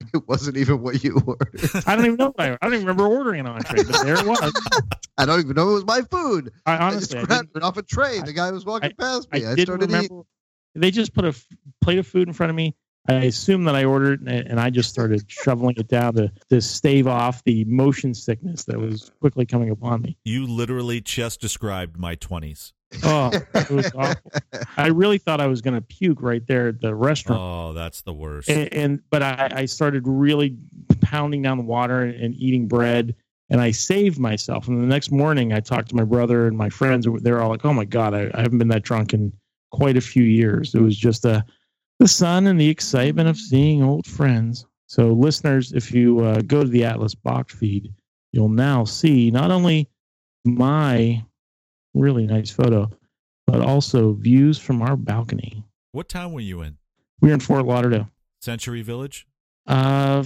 [0.14, 1.58] It wasn't even what you ordered.
[1.86, 2.34] I don't even know.
[2.38, 4.52] I, I don't even remember ordering an entree, but there it was.
[5.18, 6.52] I don't even know it was my food.
[6.64, 8.20] I I honestly, just grabbed didn't- it off a tray.
[8.20, 9.38] The guy was walking past me.
[9.44, 10.04] I, didn't started remember.
[10.04, 10.24] eating.
[10.74, 11.46] They just put a f-
[11.80, 12.76] plate of food in front of me.
[13.08, 16.60] I assumed that I ordered, and and I just started shoveling it down to to
[16.60, 20.18] stave off the motion sickness that was quickly coming upon me.
[20.24, 22.72] You literally just described my 20s.
[23.02, 24.32] Oh, it was awful.
[24.76, 27.40] I really thought I was going to puke right there at the restaurant.
[27.40, 28.48] Oh, that's the worst.
[28.48, 30.56] and, and but I, I started really
[31.00, 33.14] pounding down the water and eating bread
[33.48, 36.68] and i saved myself and the next morning i talked to my brother and my
[36.68, 39.32] friends they're all like oh my god I, I haven't been that drunk in
[39.70, 41.42] quite a few years it was just uh,
[42.00, 46.62] the sun and the excitement of seeing old friends so listeners if you uh, go
[46.62, 47.92] to the atlas box feed
[48.32, 49.88] you'll now see not only
[50.44, 51.22] my
[51.98, 52.88] really nice photo
[53.46, 56.76] but also views from our balcony What town were you in?
[57.20, 58.08] we're in fort lauderdale
[58.40, 59.26] Century Village?
[59.66, 60.22] uh,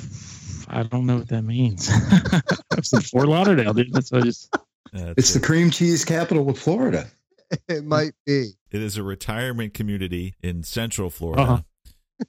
[0.68, 1.88] I don't know what that means.
[2.78, 3.92] it's in Fort Lauderdale, dude.
[3.92, 4.54] That's what I just.
[4.92, 7.06] That's It's the cream cheese capital of Florida.
[7.68, 8.50] It might be.
[8.70, 11.60] It is a retirement community in Central Florida Uh-huh.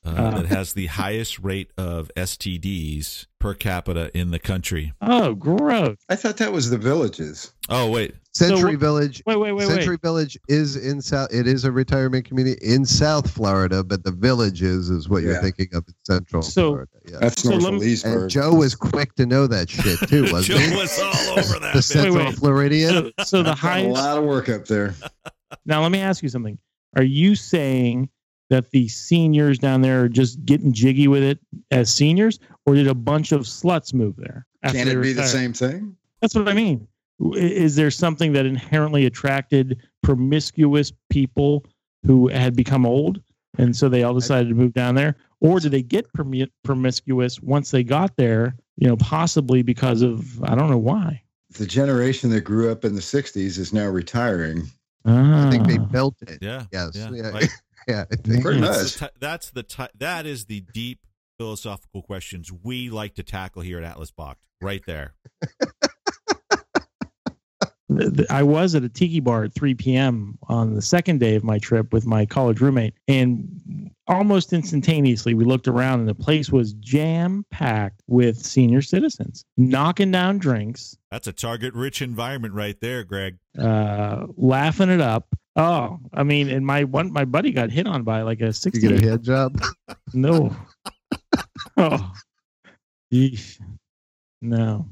[0.06, 0.32] Uh, Uh.
[0.42, 4.94] that has the highest rate of STDs per capita in the country.
[5.02, 5.98] Oh, gross!
[6.10, 7.54] I thought that was the villages.
[7.70, 8.16] Oh, wait.
[8.34, 9.22] Century what- Village.
[9.26, 10.02] Wait, wait, wait, Century wait.
[10.02, 11.30] Village is in South.
[11.34, 15.68] It is a retirement community in South Florida, but the villages is what you're thinking
[15.74, 16.92] of in Central So- Florida.
[17.10, 17.18] Yeah.
[17.20, 18.22] That's So north let me- Leesburg.
[18.22, 20.70] And Joe was quick to know that shit too, wasn't he?
[20.70, 21.74] Joe was all over that.
[21.74, 21.84] The bitch.
[21.84, 22.36] Central wait.
[22.36, 23.12] Floridian.
[23.20, 24.94] So, so the Done a lot of work up there.
[25.66, 26.58] Now, let me ask you something.
[26.96, 28.10] Are you saying
[28.52, 31.40] that the seniors down there are just getting jiggy with it
[31.72, 34.46] as seniors, or did a bunch of sluts move there?
[34.66, 35.96] Can it be the same thing?
[36.20, 36.88] That's what I mean.
[37.34, 41.66] Is there something that inherently attracted promiscuous people
[42.06, 43.22] who had become old,
[43.58, 47.40] and so they all decided to move down there, or did they get promi- promiscuous
[47.42, 48.56] once they got there?
[48.78, 51.22] You know, possibly because of I don't know why.
[51.58, 54.70] The generation that grew up in the 60s is now retiring.
[55.06, 55.86] I think they Ah.
[55.86, 56.40] built it.
[56.42, 56.66] Yeah.
[56.72, 56.92] Yes.
[56.96, 57.10] Yeah.
[57.12, 57.30] Yeah.
[57.30, 57.50] Like,
[57.88, 58.06] Yeah.
[58.12, 58.70] I Pretty much.
[58.70, 61.00] that's the, ti- that's the ti- that is the deep
[61.40, 64.38] philosophical questions we like to tackle here at Atlas Bach.
[64.62, 65.16] Right there.
[67.98, 70.38] Th- th- I was at a tiki bar at 3 p.m.
[70.48, 75.44] on the second day of my trip with my college roommate, and almost instantaneously we
[75.46, 81.28] looked around and the place was jam packed with senior citizens knocking down drinks, That's
[81.28, 83.38] a target rich environment right there, Greg.
[83.58, 85.28] uh, laughing it up.
[85.56, 88.72] Oh, I mean, and my one my buddy got hit on by like a You
[88.72, 89.62] get a head job.
[90.14, 90.56] No.
[91.78, 92.14] oh.
[93.14, 93.60] Yeesh.
[94.42, 94.88] No.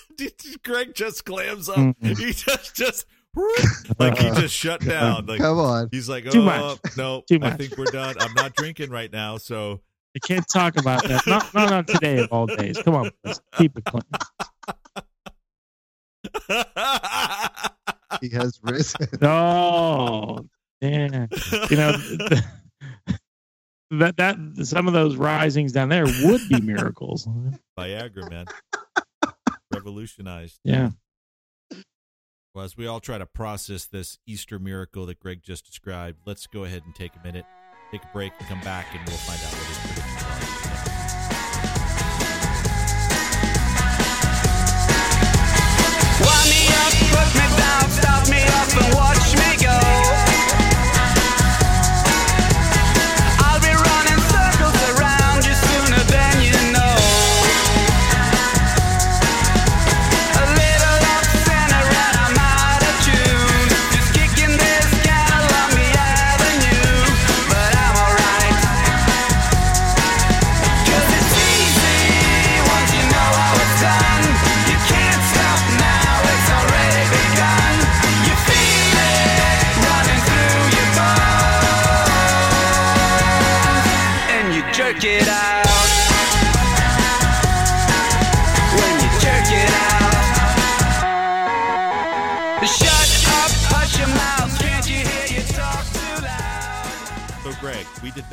[0.64, 1.76] Greg just clams up.
[1.76, 2.18] Mm-mm.
[2.18, 3.06] He just just
[3.98, 5.26] like he uh, just shut down.
[5.26, 5.88] Like Come on.
[5.90, 6.96] he's like, Too oh much.
[6.96, 7.58] no, Too I much.
[7.58, 8.14] think we're done.
[8.20, 9.80] I'm not drinking right now, so
[10.16, 11.26] I can't talk about that.
[11.26, 12.80] Not not on today of all days.
[12.82, 14.02] Come on, let's keep it clean.
[18.20, 19.06] He has risen.
[19.22, 20.46] Oh,
[20.80, 21.26] yeah.
[21.70, 21.92] You know,
[23.90, 27.26] that that some of those risings down there would be miracles.
[27.78, 28.46] Viagra, man,
[29.72, 30.60] revolutionized.
[30.62, 30.90] Yeah.
[32.54, 36.46] Well, as we all try to process this Easter miracle that Greg just described, let's
[36.46, 37.44] go ahead and take a minute,
[37.90, 40.22] take a break, and come back, and we'll find out what his predictions
[41.74, 41.77] are.
[46.50, 49.97] Me up, put me down, stop me up and watch me go.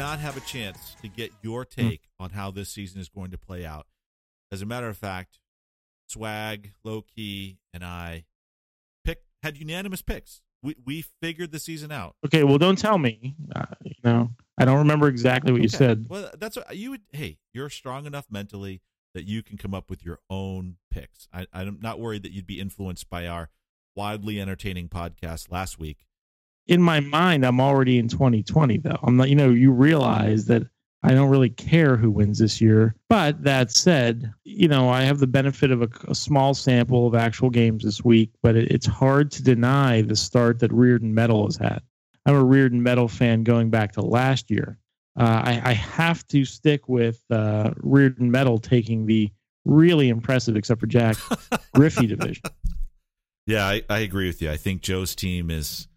[0.06, 3.40] Not have a chance to get your take on how this season is going to
[3.40, 3.88] play out.
[4.52, 5.40] As a matter of fact,
[6.08, 8.26] Swag, Low Key, and I
[9.04, 10.42] picked had unanimous picks.
[10.62, 12.16] We we figured the season out.
[12.24, 12.44] Okay.
[12.44, 13.36] Well, don't tell me.
[13.56, 16.06] Uh, you know, I don't remember exactly what you said.
[16.08, 17.02] Well, that's what you would.
[17.12, 18.82] Hey, you're strong enough mentally
[19.16, 21.28] that you can come up with your own picks.
[21.34, 23.50] I, I'm not worried that you'd be influenced by our
[23.96, 26.06] wildly entertaining podcast last week.
[26.68, 29.00] In my mind, I'm already in 2020, though.
[29.04, 29.30] I'm not.
[29.30, 30.64] You know, you realize that
[31.06, 32.96] I don't really care who wins this year.
[33.10, 37.14] But that said, you know, I have the benefit of a, a small sample of
[37.14, 41.46] actual games this week, but it, it's hard to deny the start that Rearden Metal
[41.46, 41.84] has had.
[42.26, 44.80] I'm a Rearden Metal fan going back to last year.
[45.18, 49.32] Uh, I, I have to stick with uh, Rearden Metal taking the
[49.64, 51.18] really impressive, except for Jack,
[51.76, 52.44] Griffey division.
[53.46, 54.50] Yeah, I, I agree with you.
[54.50, 55.88] I think Joe's team is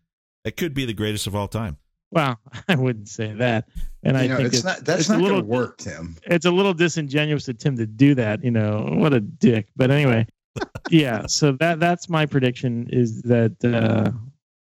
[0.44, 1.76] it could be the greatest of all time.
[2.10, 3.68] Well, I wouldn't say that,
[4.02, 5.78] and I know, think it's it's, not that's it's a not little going to work,
[5.78, 6.16] Tim.
[6.24, 8.42] it's a little disingenuous of Tim to do that.
[8.42, 9.68] You know, what a dick.
[9.76, 10.26] But anyway,
[10.90, 11.26] yeah.
[11.26, 14.12] So that that's my prediction is that uh,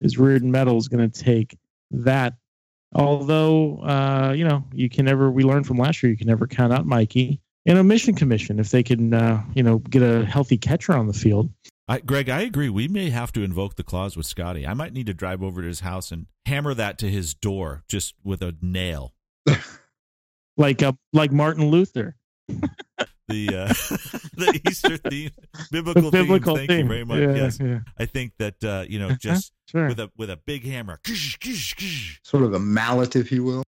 [0.01, 1.57] is Rearden Metal is going to take
[1.91, 2.35] that.
[2.93, 6.47] Although uh, you know you can never we learned from last year you can never
[6.47, 10.25] count out Mikey and a mission commission if they can uh, you know get a
[10.25, 11.49] healthy catcher on the field.
[11.87, 12.69] I, Greg, I agree.
[12.69, 14.65] We may have to invoke the clause with Scotty.
[14.65, 17.83] I might need to drive over to his house and hammer that to his door
[17.87, 19.13] just with a nail.
[20.57, 22.15] Like uh, like Martin Luther.
[23.27, 23.67] The uh,
[24.37, 25.31] the Easter theme,
[25.71, 26.67] biblical, The biblical theme.
[26.67, 26.85] Thank theme.
[26.85, 27.19] you very much.
[27.21, 27.79] Yeah, yes, yeah.
[27.97, 29.17] I think that uh, you know Uh-huh.
[29.19, 29.87] just Sure.
[29.87, 30.99] with a with a big hammer.
[32.23, 33.63] Sort of a mallet, if you will.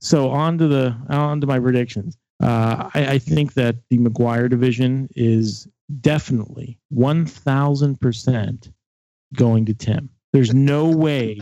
[0.00, 2.16] So on to the on to my predictions.
[2.42, 5.68] Uh, I, I think that the McGwire division is
[6.00, 8.70] definitely one thousand percent
[9.34, 10.10] going to Tim.
[10.32, 11.40] There's no way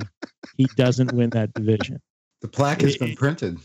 [0.56, 2.00] he doesn't win that division.
[2.40, 3.58] The plaque has It- been printed.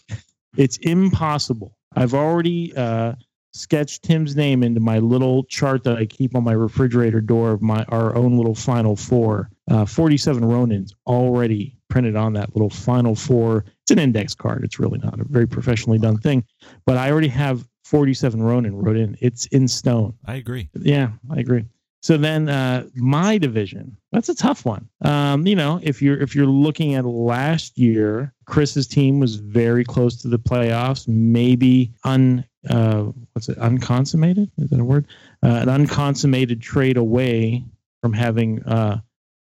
[0.56, 1.78] It's impossible.
[1.96, 3.14] I've already uh,
[3.54, 7.62] sketched Tim's name into my little chart that I keep on my refrigerator door of
[7.62, 9.50] my our own little Final Four.
[9.70, 13.66] Uh, Forty-seven Ronins already printed on that little Final Four.
[13.84, 14.64] It's an index card.
[14.64, 16.46] It's really not a very professionally done thing,
[16.86, 19.18] but I already have forty-seven Ronin wrote in.
[19.22, 20.14] It's in stone.
[20.26, 20.70] I agree.
[20.74, 21.66] Yeah, I agree.
[22.02, 23.98] So then, uh, my division.
[24.12, 24.88] That's a tough one.
[25.02, 29.84] Um, you know, if you're if you're looking at last year, Chris's team was very
[29.84, 31.08] close to the playoffs.
[31.08, 34.52] Maybe un uh, what's it unconsummated?
[34.58, 35.08] Is that a word?
[35.44, 37.66] Uh, an unconsummated trade away
[38.02, 39.00] from having uh,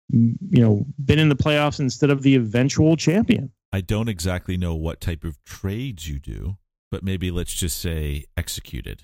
[0.10, 3.52] you know been in the playoffs instead of the eventual champion.
[3.72, 6.58] I don't exactly know what type of trades you do,
[6.90, 9.04] but maybe let's just say executed.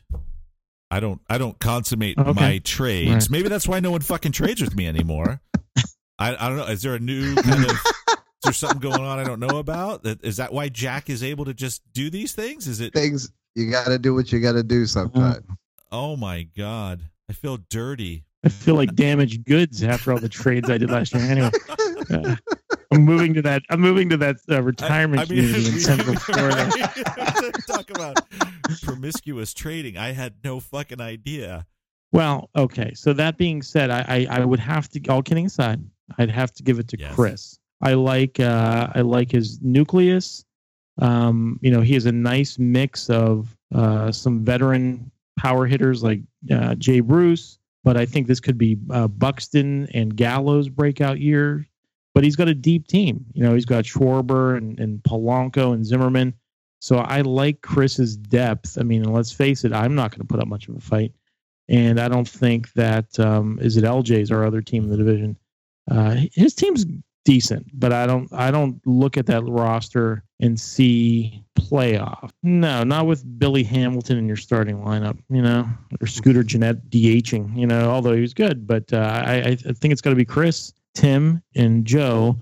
[0.90, 2.32] I don't I don't consummate Okay.
[2.34, 3.10] my trades.
[3.10, 3.30] Right.
[3.30, 5.42] Maybe that's why no one fucking trades with me anymore.
[6.20, 6.66] I, I don't know.
[6.68, 7.72] Is there a new kind of
[8.10, 10.04] is there something going on I don't know about?
[10.04, 12.68] That is that why Jack is able to just do these things?
[12.68, 14.86] Is it Things you got to do what you got to do uh-huh.
[14.88, 15.46] sometimes.
[15.92, 17.02] oh my god.
[17.30, 18.26] I feel dirty.
[18.46, 21.24] I feel like damaged goods after all the trades I did last year.
[21.24, 21.50] Anyway,
[22.12, 22.36] uh,
[22.92, 23.62] I'm moving to that.
[23.70, 26.70] I'm moving to that uh, retirement community in Central Florida.
[27.68, 28.20] Talk about
[28.82, 29.98] promiscuous trading.
[29.98, 31.66] I had no fucking idea.
[32.12, 32.94] Well, okay.
[32.94, 35.08] So that being said, I, I I would have to.
[35.08, 35.82] All kidding aside,
[36.18, 37.16] I'd have to give it to Yes.
[37.16, 37.60] Chris.
[37.82, 40.46] I like uh, I like his nucleus.
[41.00, 46.22] Um, you know, he has a nice mix of uh, some veteran power hitters like
[46.52, 51.68] uh, Jay Bruce, but I think this could be uh, Buxton and Gallo's breakout year.
[52.14, 53.26] But he's got a deep team.
[53.34, 56.36] You know, he's got Schwarber and, and Polanco and Zimmerman.
[56.80, 58.78] So I like Chris's depth.
[58.78, 61.12] I mean, let's face it, I'm not going to put up much of a fight.
[61.70, 65.38] And I don't think that um, is it LJ's our other team in the division.
[65.90, 66.86] Uh, his team's
[67.26, 72.32] decent, but I don't I don't look at that roster and see playoff.
[72.44, 75.68] No, not with Billy Hamilton in your starting lineup, you know,
[76.02, 78.68] or Scooter Gennett DHing, you know, although he was good.
[78.68, 82.38] But uh, I, I think it's going to be Chris, Tim, and Joe.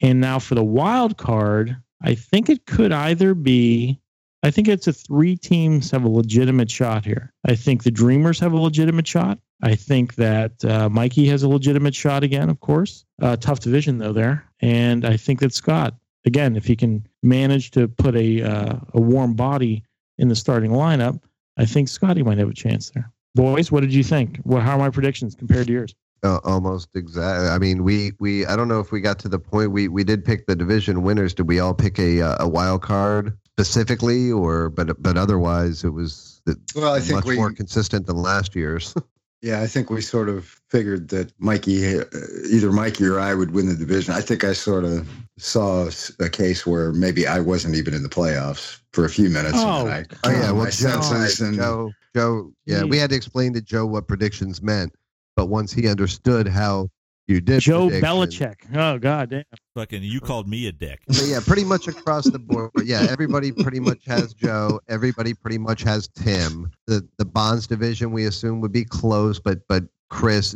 [0.00, 4.00] And now for the wild card, I think it could either be
[4.44, 7.32] I think it's a three teams have a legitimate shot here.
[7.46, 9.38] I think the Dreamers have a legitimate shot.
[9.64, 13.06] I think that uh, Mikey has a legitimate shot again, of course.
[13.20, 15.94] Uh, tough division though there, and I think that Scott
[16.26, 19.82] again, if he can manage to put a uh, a warm body
[20.18, 21.20] in the starting lineup,
[21.56, 23.10] I think Scotty might have a chance there.
[23.34, 24.36] Boys, what did you think?
[24.44, 25.94] What how are my predictions compared to yours?
[26.22, 27.48] Uh, almost exactly.
[27.48, 30.04] I mean, we we I don't know if we got to the point we we
[30.04, 31.32] did pick the division winners.
[31.32, 35.90] Did we all pick a uh, a wild card specifically, or but but otherwise it
[35.90, 38.94] was the, Well, I think much we more consistent than last year's.
[39.44, 42.04] Yeah, I think we sort of figured that Mikey, uh,
[42.50, 44.14] either Mikey or I would win the division.
[44.14, 48.08] I think I sort of saw a case where maybe I wasn't even in the
[48.08, 49.58] playoffs for a few minutes.
[49.58, 53.10] Oh, and I, Oh yeah, my well, Joe, senses and Joe, Joe, yeah, we had
[53.10, 54.94] to explain to Joe what predictions meant,
[55.36, 56.88] but once he understood how
[57.26, 58.76] you did, Joe predictions- Belichick.
[58.76, 59.44] Oh God damn.
[59.74, 61.00] Fucking you called me a dick.
[61.06, 62.70] But yeah, pretty much across the board.
[62.84, 64.80] Yeah, everybody pretty much has Joe.
[64.88, 66.70] Everybody pretty much has Tim.
[66.86, 70.54] The the Bonds division we assume would be close, but but Chris,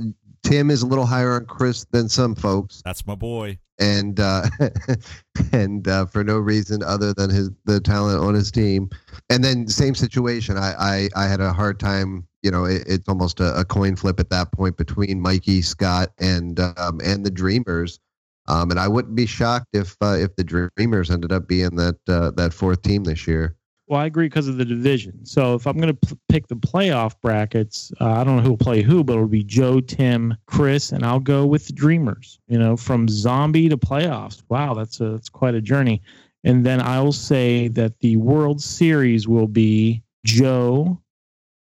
[0.49, 3.59] Tim is a little higher on Chris than some folks, That's my boy.
[3.79, 4.47] and uh,
[5.53, 8.89] and uh, for no reason other than his the talent on his team.
[9.29, 10.57] And then same situation.
[10.57, 12.27] I I, I had a hard time.
[12.43, 16.13] You know, it, it's almost a, a coin flip at that point between Mikey Scott
[16.19, 18.01] and um, and the Dreamers.
[18.47, 21.99] Um, and I wouldn't be shocked if uh, if the Dreamers ended up being that
[22.09, 23.55] uh, that fourth team this year.
[23.89, 25.25] Well, I agree because of the division.
[25.25, 28.51] So if I'm going to p- pick the playoff brackets, uh, I don't know who
[28.51, 32.39] will play who, but it'll be Joe, Tim, Chris, and I'll go with the Dreamers.
[32.49, 34.43] You know, from zombie to playoffs.
[34.49, 36.03] Wow, that's a that's quite a journey.
[36.45, 41.01] And then I'll say that the World Series will be Joe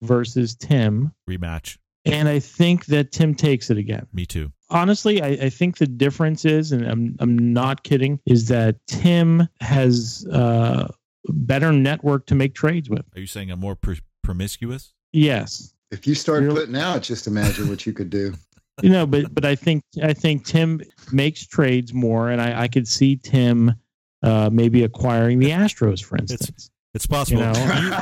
[0.03, 1.79] versus Tim, Rematch.
[2.05, 4.53] and I think that Tim takes it again Me too.
[4.70, 9.49] honestly, I, I think the difference is, and I'm I'm not kidding, is that Tim
[9.61, 10.89] has uh,
[11.29, 13.03] better network to make trades with.
[13.14, 14.93] Are you saying I'm more pr- promiscuous?
[15.12, 16.55] Yes, If you start Really?
[16.61, 18.35] putting out, just imagine what you could do.
[18.83, 20.81] you know, but but I think I think Tim
[21.12, 23.74] makes trades more, and I, I could see Tim
[24.22, 26.70] uh, maybe acquiring the Astros, for instance.
[26.95, 27.43] It's possible.
[27.43, 27.81] You know?
[27.81, 27.93] You-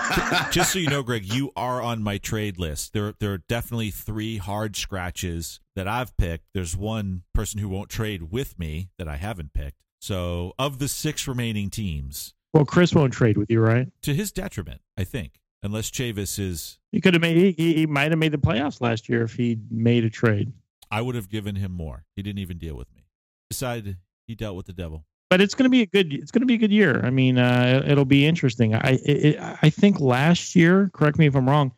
[0.53, 2.93] just so you know, Greg, you are on my trade list.
[2.93, 6.45] There, there are definitely three hard scratches that I've picked.
[6.55, 9.79] There's one person who won't trade with me that I haven't picked.
[10.01, 13.89] So, of the six remaining teams, Well, Chris won't trade with you, right?
[14.03, 18.13] to his detriment, I think, unless Chavis is, He could have made he, he might
[18.13, 20.53] have made the playoffs last year if he made a trade.
[20.91, 22.05] I would have given him more.
[22.15, 23.03] He didn't even deal with me.
[23.51, 23.97] Decided
[24.29, 25.05] he dealt with the devil.
[25.31, 27.05] but it's going to be a good it's going to be a good year.
[27.05, 28.75] I mean, uh, it'll be interesting.
[28.75, 31.73] I it, I think last year, correct me if I'm wrong,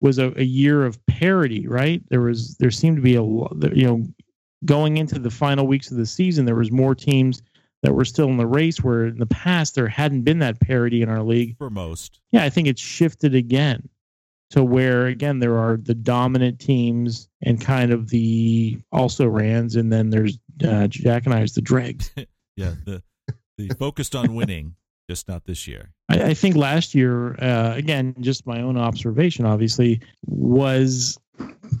[0.00, 2.02] was a, a year of parity, right?
[2.08, 4.04] There was there seemed to be a you know
[4.64, 7.42] going into the final weeks of the season, there was more teams
[7.82, 11.02] that we're still in the race where in the past there hadn't been that parity
[11.02, 11.56] in our league.
[11.58, 13.88] For most, Yeah, I think it's shifted again
[14.50, 19.92] to where again there are the dominant teams and kind of the also rans, and
[19.92, 22.10] then there's uh, Jack and I as the dregs.
[22.56, 23.02] yeah, the
[23.56, 24.74] the focused on winning,
[25.08, 25.90] just not this year.
[26.08, 31.18] I, I think last year, uh, again, just my own observation, obviously, was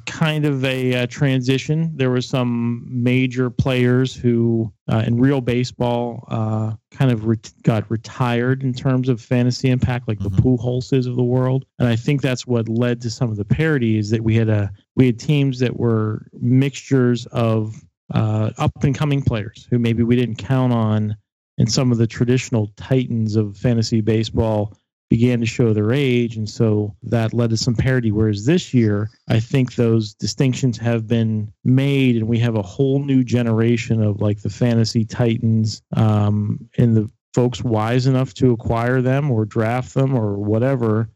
[0.06, 1.90] kind of a uh, transition.
[1.96, 7.90] There were some major players who, uh, in real baseball, uh, kind of ret- got
[7.90, 10.40] retired in terms of fantasy impact, like the Mhm.
[10.40, 11.64] Pujols of the world.
[11.78, 13.98] And I think that's what led to some of the parity.
[13.98, 17.74] Is that we had a we had teams that were mixtures of
[18.14, 21.14] uh, up and coming players who maybe we didn't count on
[21.58, 24.76] and some of the traditional titans of fantasy baseball
[25.10, 28.12] began to show their age and so that led to some parity.
[28.12, 33.02] Whereas this year i think those distinctions have been made and we have a whole
[33.02, 39.00] new generation of like the fantasy titans um, and the folks wise enough to acquire
[39.00, 41.08] them or draft them or whatever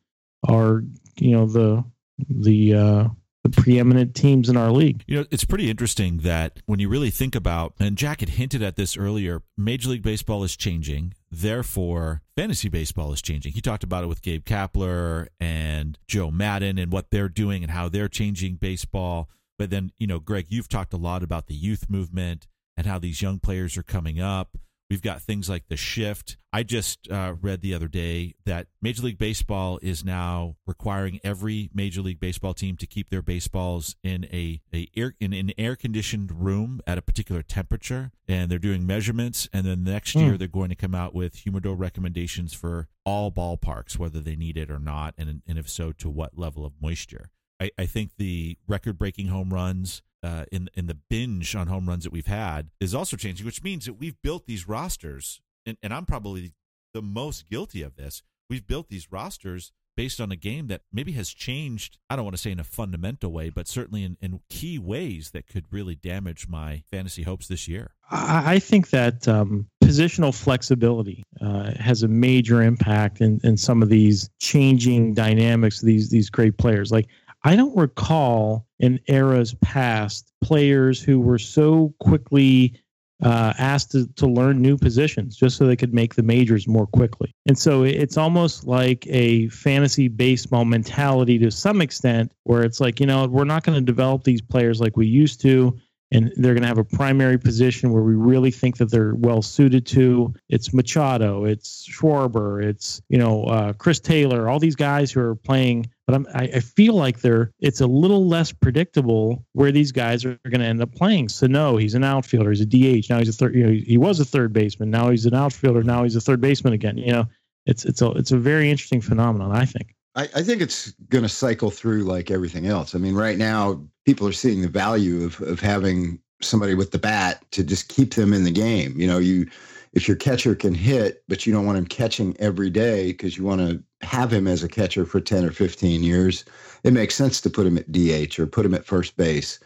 [0.49, 0.85] are
[1.19, 1.85] you know the
[2.29, 3.09] the uh
[3.43, 7.11] the preeminent teams in our league You know, it's pretty interesting that when you really
[7.11, 11.15] think about, and Jack had hinted at this earlier, Major League Baseball is changing.
[11.31, 13.53] Therefore, fantasy baseball is changing.
[13.53, 17.73] He talked about it with Gabe Kapler and Joe Maddon and what they're doing and
[17.73, 19.29] how they're changing baseball.
[19.59, 22.99] But then, you know, Greg, you've talked a lot about the youth movement and how
[22.99, 24.57] these young players are coming up.
[24.93, 26.37] We've got things like the shift.
[26.53, 31.71] I just uh, read the other day that Major League Baseball is now requiring every
[31.73, 35.77] Major League Baseball team to keep their baseballs in a, a air in an air
[35.77, 39.49] conditioned room at a particular temperature, and they're doing measurements.
[39.51, 40.37] And then next year Hmm.
[40.37, 44.71] they're going to come out with humidor recommendations for all ballparks, whether they need it
[44.71, 47.31] or not, and and if so, to what level of moisture.
[47.59, 51.89] I, I think the record breaking home runs uh, in in the binge on home
[51.89, 55.77] runs that we've had is also changing, which means that we've built these rosters, and,
[55.83, 56.53] and I'm probably
[56.95, 58.23] the most guilty of this.
[58.49, 61.99] We've built these rosters based on a game that maybe has changed.
[62.09, 65.31] I don't want to say in a fundamental way, but certainly in, in key ways
[65.31, 67.93] that could really damage my fantasy hopes this year.
[68.11, 73.89] I think that um, positional flexibility uh, has a major impact in, in some of
[73.89, 76.93] these changing dynamics of these these great players.
[76.93, 77.09] Like
[77.45, 82.75] I don't recall in eras past players who were so quickly
[83.23, 86.87] uh, asked to, to learn new positions just so they could make the majors more
[86.89, 87.33] quickly.
[87.47, 92.99] And so it's almost like a fantasy baseball mentality to some extent, where it's like,
[92.99, 95.79] you know, we're not going to develop these players like we used to
[96.13, 99.41] and they're going to have a primary position where we really think that they're well
[99.41, 100.33] suited to.
[100.51, 105.35] It's Machado, it's Schwarber, it's you know uh, Chris Taylor, all these guys who are
[105.35, 105.91] playing.
[106.07, 110.25] But I'm, I, I feel like they're it's a little less predictable where these guys
[110.25, 111.29] are going to end up playing.
[111.29, 113.09] So no, he's an outfielder, he's a DH.
[113.09, 113.55] Now he's a third.
[113.55, 114.91] You know, he was a third baseman.
[114.91, 115.83] Now he's an outfielder.
[115.83, 116.99] Now he's a third baseman again.
[116.99, 117.29] You know,
[117.67, 119.53] it's it's a it's a very interesting phenomenon.
[119.53, 119.95] I think.
[120.15, 122.95] I, I think it's going to cycle through like everything else.
[122.95, 126.99] I mean, right now, people are seeing the value of of having somebody with the
[126.99, 128.99] bat to just keep them in the game.
[128.99, 129.49] You know, you
[129.93, 133.45] if your catcher can hit, but you don't want him catching every day because you
[133.45, 136.45] want to have him as a catcher for 10 or 15 years,
[136.83, 139.61] it makes sense to put him at DH or put him at first base.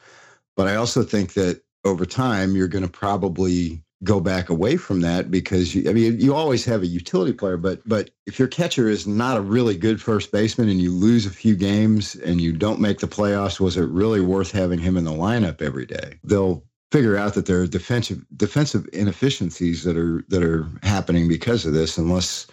[0.56, 5.00] But I also think that over time, you're going to probably go back away from
[5.00, 8.48] that because you, I mean you always have a utility player, but but if your
[8.48, 12.40] catcher is not a really good first baseman and you lose a few games and
[12.40, 15.86] you don't make the playoffs, was it really worth having him in the lineup every
[15.86, 16.18] day?
[16.24, 16.62] They'll
[16.92, 21.72] figure out that there are defensive defensive inefficiencies that are that are happening because of
[21.72, 22.46] this, unless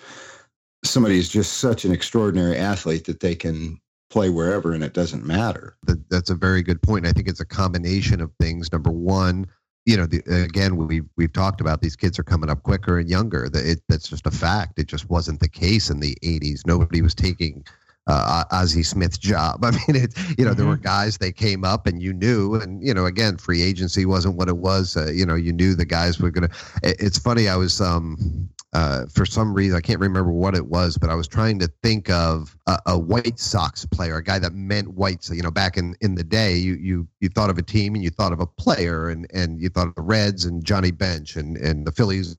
[0.84, 3.80] somebody is just such an extraordinary athlete that they can
[4.10, 5.76] play wherever and it doesn't matter.
[5.88, 7.08] That, that's a very good point.
[7.08, 8.72] I think it's a combination of things.
[8.72, 9.48] Number one,
[9.86, 13.10] you know, the, again, we've we've talked about these kids are coming up quicker and
[13.10, 13.50] younger.
[13.50, 14.80] That it, that's just a fact.
[14.80, 16.62] It just wasn't the case in the '80s.
[16.66, 17.66] Nobody was taking
[18.08, 19.64] uh, Ozzie Smith's job.
[19.66, 20.60] I mean, it, you know, mm-hmm.
[20.60, 24.06] there were guys they came up and you knew, and you know, again, free agency
[24.06, 24.98] wasn't what it was.
[24.98, 26.50] Uh, you know, you knew the guys were gonna.
[26.82, 27.48] It, it's funny.
[27.48, 31.16] I was um uh, for some reason, I can't remember what it was, but I
[31.16, 35.30] was trying to think of a, a, White Sox player, a guy that meant whites.
[35.30, 38.04] You know, back in, in the day, you you you thought of a team and
[38.04, 41.36] you thought of a player, and and you thought of the Reds and Johnny Bench
[41.36, 42.36] and and the Phillies,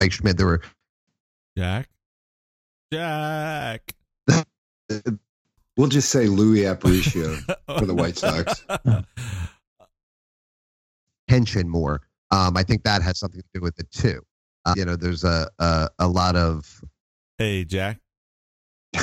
[0.00, 0.36] Mike Schmidt.
[0.36, 0.62] There were
[1.56, 1.88] Jack,
[2.92, 3.95] Jack.
[5.76, 7.36] We'll just say Louis Aparicio
[7.78, 8.64] for the White Sox.
[11.28, 12.02] Tension more.
[12.30, 14.20] Um, I think that has something to do with it too.
[14.64, 16.82] Uh, you know, there's a, a a lot of.
[17.38, 17.98] Hey, Jack.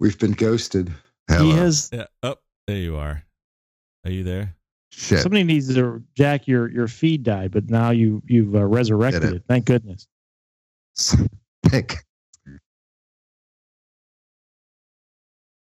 [0.00, 0.92] We've been ghosted.
[1.28, 1.44] Hello.
[1.44, 1.90] He has.
[1.92, 2.06] Yeah.
[2.22, 2.36] Oh,
[2.66, 3.22] there you are.
[4.04, 4.54] Are you there?
[4.90, 5.18] Shit.
[5.20, 6.48] Somebody needs to Jack.
[6.48, 9.34] Your your feed died, but now you you've uh, resurrected it.
[9.34, 9.42] it.
[9.48, 10.06] Thank goodness.
[11.66, 11.98] Thank.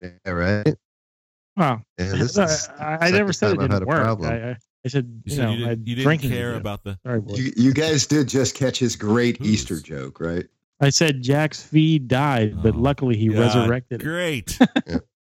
[0.01, 0.75] Yeah, right.
[1.55, 1.81] Wow.
[1.97, 4.21] Yeah, this is I, I never said it didn't work.
[4.21, 6.99] I, I, I said, you, you know, you, did, you didn't care about the.
[7.03, 9.49] Sorry, you, you, guys did just catch his great Oops.
[9.49, 10.45] Easter joke, right?
[10.79, 14.01] I said Jack's feed died, but oh, luckily he resurrected.
[14.01, 14.57] Great.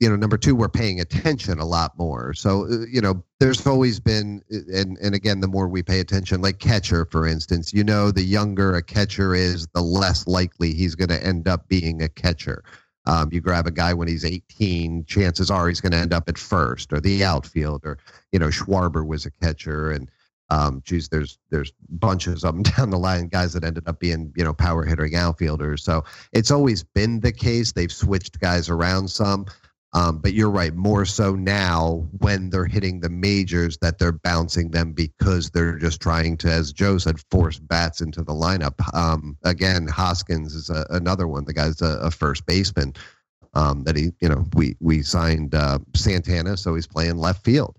[0.00, 2.32] you know, number two, we're paying attention a lot more.
[2.32, 6.40] So, uh, you know, there's always been, and and again, the more we pay attention,
[6.40, 10.94] like catcher, for instance, you know, the younger a catcher is, the less likely he's
[10.94, 12.62] going to end up being a catcher.
[13.06, 16.28] Um, you grab a guy when he's 18, chances are he's going to end up
[16.28, 17.82] at first or the outfield.
[17.84, 17.98] Or
[18.32, 20.10] you know, Schwarber was a catcher, and
[20.50, 24.32] um, geez, there's there's bunches of them down the line, guys that ended up being
[24.36, 25.82] you know power hitting outfielders.
[25.82, 27.72] So it's always been the case.
[27.72, 29.46] They've switched guys around some.
[29.94, 34.70] Um, but you're right, more so now when they're hitting the majors that they're bouncing
[34.70, 38.74] them because they're just trying to, as Joe said, force bats into the lineup.
[38.94, 41.46] Um, again, Hoskins is a, another one.
[41.46, 42.94] The guy's a, a first baseman
[43.54, 47.76] um, that he, you know, we we signed uh, Santana, so he's playing left field,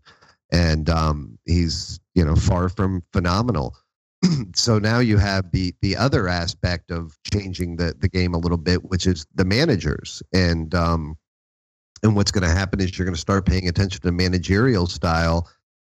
[0.51, 3.75] and um, he's you know far from phenomenal.
[4.55, 8.57] so now you have the the other aspect of changing the the game a little
[8.57, 11.15] bit, which is the managers and um,
[12.03, 15.49] and what's going to happen is you're going to start paying attention to managerial style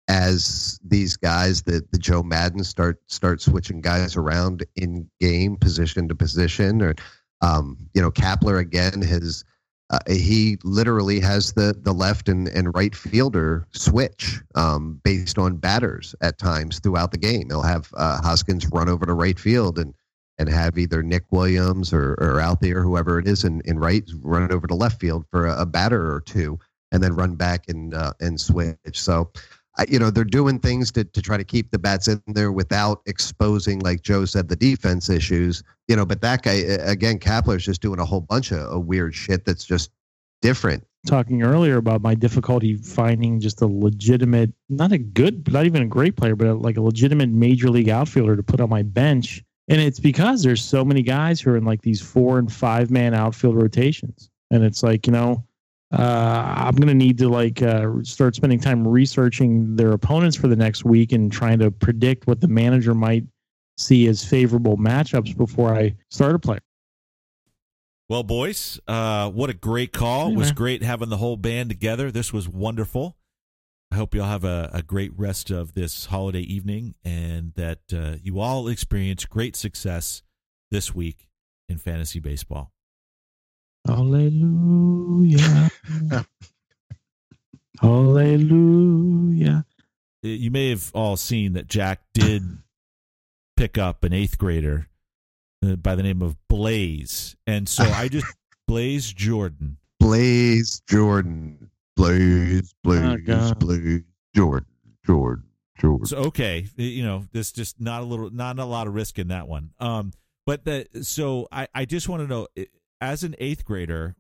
[0.08, 6.08] as these guys that the Joe Maddon start start switching guys around in game position
[6.08, 6.94] to position or
[7.42, 9.44] um, you know Kapler again has
[9.90, 15.58] uh, he literally has the the left and, and right fielder switch um, based on
[15.58, 17.48] batters at times throughout the game.
[17.50, 19.94] He'll have uh, Hoskins run over to right field and
[20.38, 24.04] and have either Nick Williams or, or out there, whoever it is, in, in right,
[24.22, 26.60] run over to left field for a, a batter or two,
[26.92, 28.78] and then run back and uh, and switch.
[28.94, 29.32] So,
[29.78, 32.52] I, you know, they're doing things to, to try to keep the bats in there
[32.52, 35.64] without exposing, like Joe said, the defense issues.
[35.88, 39.16] You know, but that guy again, Kapler's just doing a whole bunch of, of weird
[39.16, 39.92] shit that's just
[40.42, 40.86] different.
[41.08, 45.88] Talking earlier about my difficulty finding just a legitimate, not a good, not even a
[45.88, 49.44] great player, but a, like a legitimate major league outfielder to put on my bench
[49.68, 52.92] and it's because there's so many guys who are in like these four and five
[52.92, 54.30] man outfield rotations.
[54.52, 55.44] And it's like, you know,
[55.92, 60.48] uh, I'm going to need to like uh, start spending time researching their opponents for
[60.48, 63.24] the next week and trying to predict what the manager might
[63.78, 66.60] see as favorable matchups before I start a player.
[68.08, 70.32] Well, boys, uh, what a great call.
[70.32, 72.12] it was great having the whole band together.
[72.12, 73.18] This was wonderful.
[73.96, 77.80] I hope you all have a, a great rest of this holiday evening and that
[77.94, 80.22] uh, you all experience great success
[80.70, 81.30] this week
[81.70, 82.74] in fantasy baseball.
[83.88, 85.72] Hallelujah.
[87.80, 89.66] Hallelujah.
[90.24, 92.44] You may have all seen that Jack did
[93.56, 94.90] pick up an eighth grader
[95.66, 98.28] uh, by the name of Blaze, and so I just
[98.68, 99.78] Blaze Jordan.
[100.02, 101.72] Blaze Jordan.
[101.96, 103.60] Blaze, Blaze, God.
[103.60, 104.02] Blaze
[104.36, 104.68] Jordan,
[105.06, 105.44] Jordan,
[105.80, 106.06] Jordan.
[106.06, 109.30] So okay, you know, there's just not a little, not a lot of risk in
[109.30, 109.72] that one.
[109.80, 110.12] Um,
[110.46, 112.48] but the so I I just want to know,
[113.02, 114.16] as an eighth grader,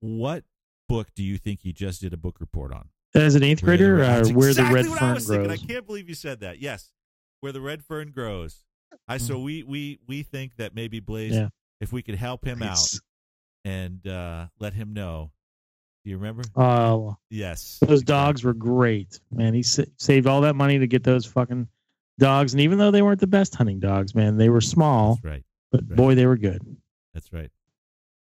[0.00, 0.44] what
[0.88, 2.88] book do you think he just did a book report on?
[3.14, 5.44] As an eighth Where grader, Red- uh, That's where the red what I fern thinking.
[5.46, 5.62] grows.
[5.62, 6.58] I can't believe you said that.
[6.60, 6.90] Yes,
[7.40, 8.64] where the red fern grows.
[9.08, 9.20] I Mm.
[9.22, 11.48] so we we we think that maybe Blaze, Yeah.
[11.80, 12.78] if we could help him out
[13.64, 15.32] and uh, let him know.
[16.06, 16.44] Do you remember?
[16.54, 19.54] Oh, Yes, those dogs were great, man.
[19.54, 21.66] He sa- saved all that money to get those fucking
[22.20, 25.24] dogs, and even though they weren't the best hunting dogs, man, they were small, That's
[25.24, 25.42] right.
[25.72, 25.96] but right.
[25.96, 26.62] boy, they were good.
[27.12, 27.50] That's right.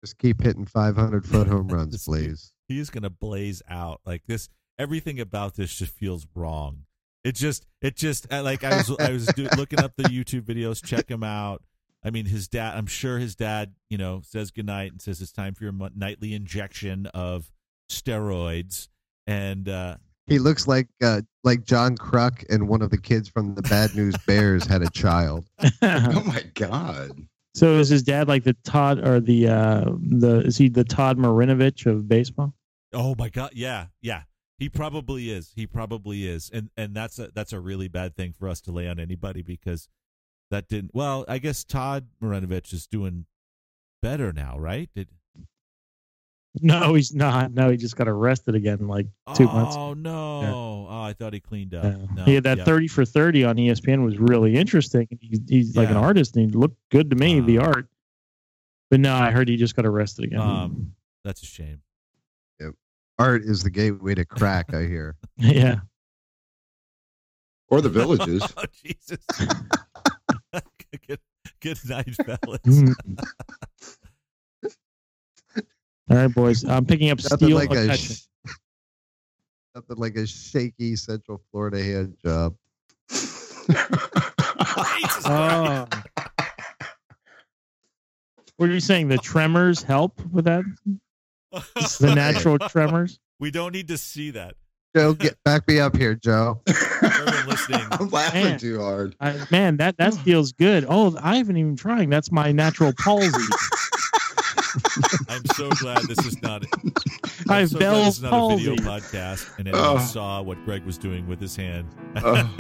[0.03, 2.53] Just keep hitting 500 foot home runs, This please.
[2.67, 6.83] he's gonna blaze out like this everything about this just feels wrong
[7.25, 10.43] it just it just uh, like i was i was do, looking up the youtube
[10.43, 11.63] videos check him out
[12.05, 15.33] i mean his dad i'm sure his dad you know says goodnight and says it's
[15.33, 17.51] time for your nightly injection of
[17.91, 18.89] steroids
[19.27, 23.55] and uh He looks like uh, like John Kruk and one of the kids from
[23.55, 25.49] the Bad News Bears had a child.
[25.83, 27.11] Oh my god.
[27.55, 31.19] so is his dad like the Todd or the uh the is he the Todd
[31.19, 32.55] Marinovich of baseball?
[32.95, 34.23] oh my god yeah yeah
[34.59, 38.33] he probably is he probably is and and that's a that's a really bad thing
[38.33, 39.89] for us to lay on anybody because
[40.51, 43.27] that didn't well i guess todd marinovich is doing
[44.01, 45.09] better now right did
[46.61, 47.53] No, he's not.
[47.53, 49.77] No, he just got arrested again like two oh, months.
[49.77, 50.41] Oh no.
[50.41, 50.53] Yeah.
[50.53, 51.85] Oh, I thought he cleaned up.
[51.85, 51.97] Yeah.
[52.15, 52.65] No, he had that yeah.
[52.65, 55.07] 30 for 30 on ESPN was really interesting.
[55.21, 57.87] He's, he's like an artist and he looked good to me, the art.
[58.91, 60.41] But no, I heard he just got arrested again.
[60.41, 61.83] Um, That's a shame.
[63.19, 65.17] Art is the gateway to crack, I hear.
[65.37, 65.81] yeah.
[67.69, 68.43] Or the villages.
[68.57, 69.19] Oh, Jesus.
[71.07, 71.19] good,
[71.61, 72.95] good night, fellas.
[76.11, 76.65] All right, boys.
[76.65, 77.57] I'm picking up Nothing steel.
[77.57, 78.17] like a attention.
[78.17, 78.53] sh-
[79.75, 82.55] nothing like a shaky Central Florida hand job.
[85.31, 85.87] Oh.
[88.57, 89.09] What are you saying?
[89.09, 90.65] The tremors help with that?
[91.53, 91.99] Christ.
[92.01, 93.19] The natural tremors?
[93.41, 94.55] we don't need to see that.
[94.97, 96.63] Joe, get back me up here, Joe.
[97.03, 97.87] everyone listening.
[97.91, 98.59] I'm laughing Man.
[98.59, 99.15] too hard.
[99.21, 100.87] I, man, that, that feels good.
[100.89, 102.09] Oh, I haven't even tried.
[102.11, 103.31] That's my natural palsy.
[105.29, 106.65] I'm so glad this is not.
[107.49, 109.99] I I'm so glad this is not a video podcast, and everyone Oh.
[109.99, 111.87] saw what Greg was doing with his hand.
[112.17, 112.51] Oh.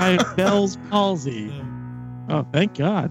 [0.00, 1.52] I have Bell's palsy.
[2.28, 3.10] Oh, thank God.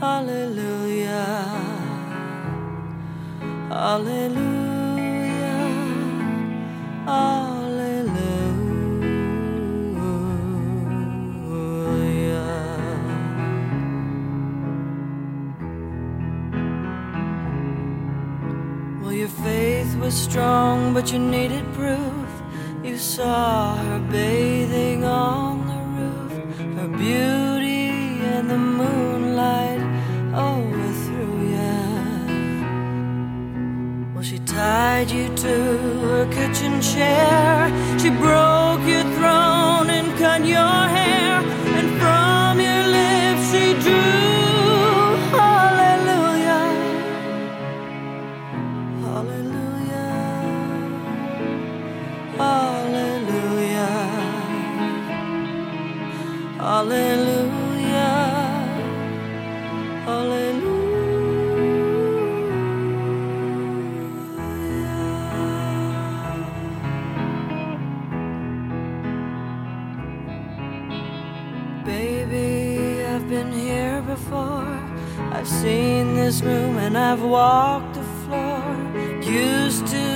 [0.00, 1.44] Hallelujah.
[3.68, 4.80] Hallelujah.
[7.04, 8.40] Hallelujah.
[19.02, 22.30] Well, your faith was strong, but you needed proof.
[22.82, 26.32] You saw her bathing on the roof,
[26.78, 27.90] her beauty
[28.32, 29.19] and the moonlight
[34.60, 35.54] tied you to
[36.04, 37.72] her kitchen chair.
[37.98, 38.99] She broke your
[74.14, 74.76] before.
[75.36, 78.62] I've seen this room and I've walked the floor.
[79.22, 80.06] Used to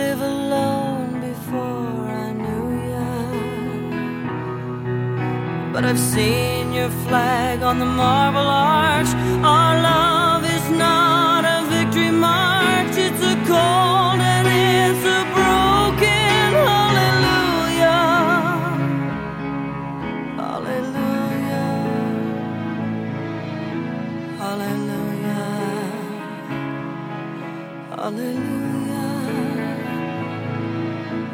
[0.00, 3.10] live alone before I knew ya.
[5.72, 8.48] but I've seen your flag on the marble
[8.80, 9.10] arch.
[9.54, 11.11] Our love is not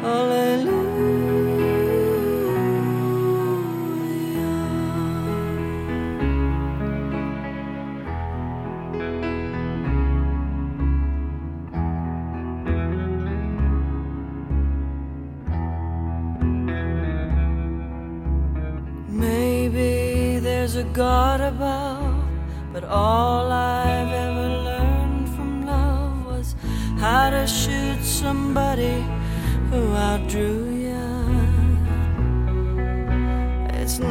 [0.01, 0.38] all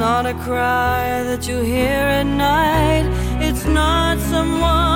[0.08, 3.04] not a cry that you hear at night,
[3.46, 4.87] it's not someone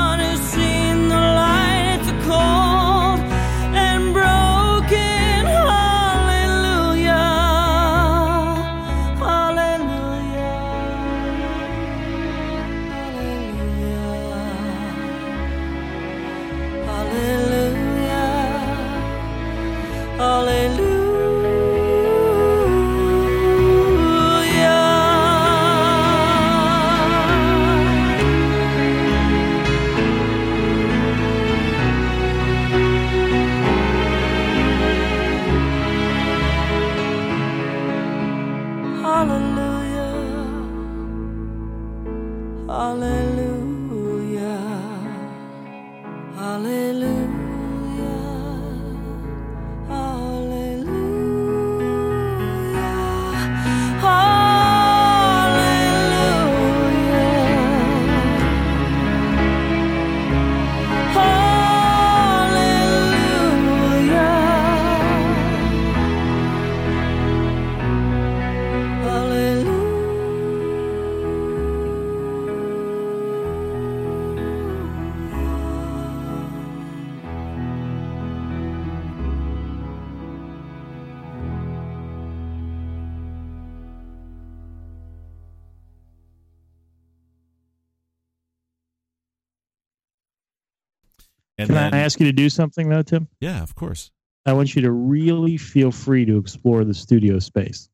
[92.02, 93.28] ask you to do something though, Tim?
[93.40, 94.10] yeah, of course.
[94.44, 97.88] I want you to really feel free to explore the studio space.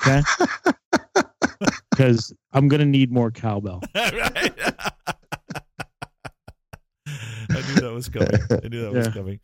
[0.00, 0.22] Okay?
[1.90, 3.80] Because I'm going to need more cowbell.
[3.94, 4.14] right?
[7.06, 8.28] I knew that was coming.
[8.50, 9.40] I knew that was coming.